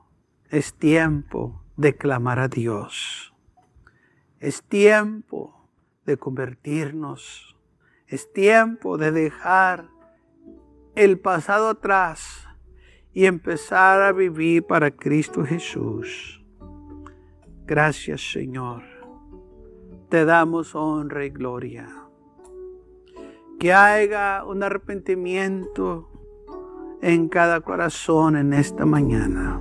Es 0.50 0.74
tiempo 0.76 1.64
de 1.78 1.96
clamar 1.96 2.40
a 2.40 2.48
Dios. 2.48 3.34
Es 4.40 4.64
tiempo 4.64 5.68
de 6.06 6.18
convertirnos. 6.18 7.58
Es 8.06 8.32
tiempo 8.32 8.98
de 8.98 9.12
dejar 9.12 9.90
el 10.96 11.20
pasado 11.20 11.70
atrás 11.70 12.48
y 13.14 13.26
empezar 13.26 14.04
a 14.04 14.12
vivir 14.12 14.64
para 14.64 14.92
Cristo 14.92 15.44
Jesús. 15.44 16.46
Gracias 17.66 18.32
Señor. 18.32 18.84
Te 20.10 20.24
damos 20.24 20.76
honra 20.76 21.26
y 21.26 21.30
gloria. 21.30 21.97
Que 23.60 23.74
haya 23.74 24.44
un 24.46 24.64
arrepentimiento 24.64 26.10
en 27.02 27.28
cada 27.30 27.62
corazón 27.62 28.36
en 28.36 28.54
esta 28.54 28.86
mañana. 28.86 29.60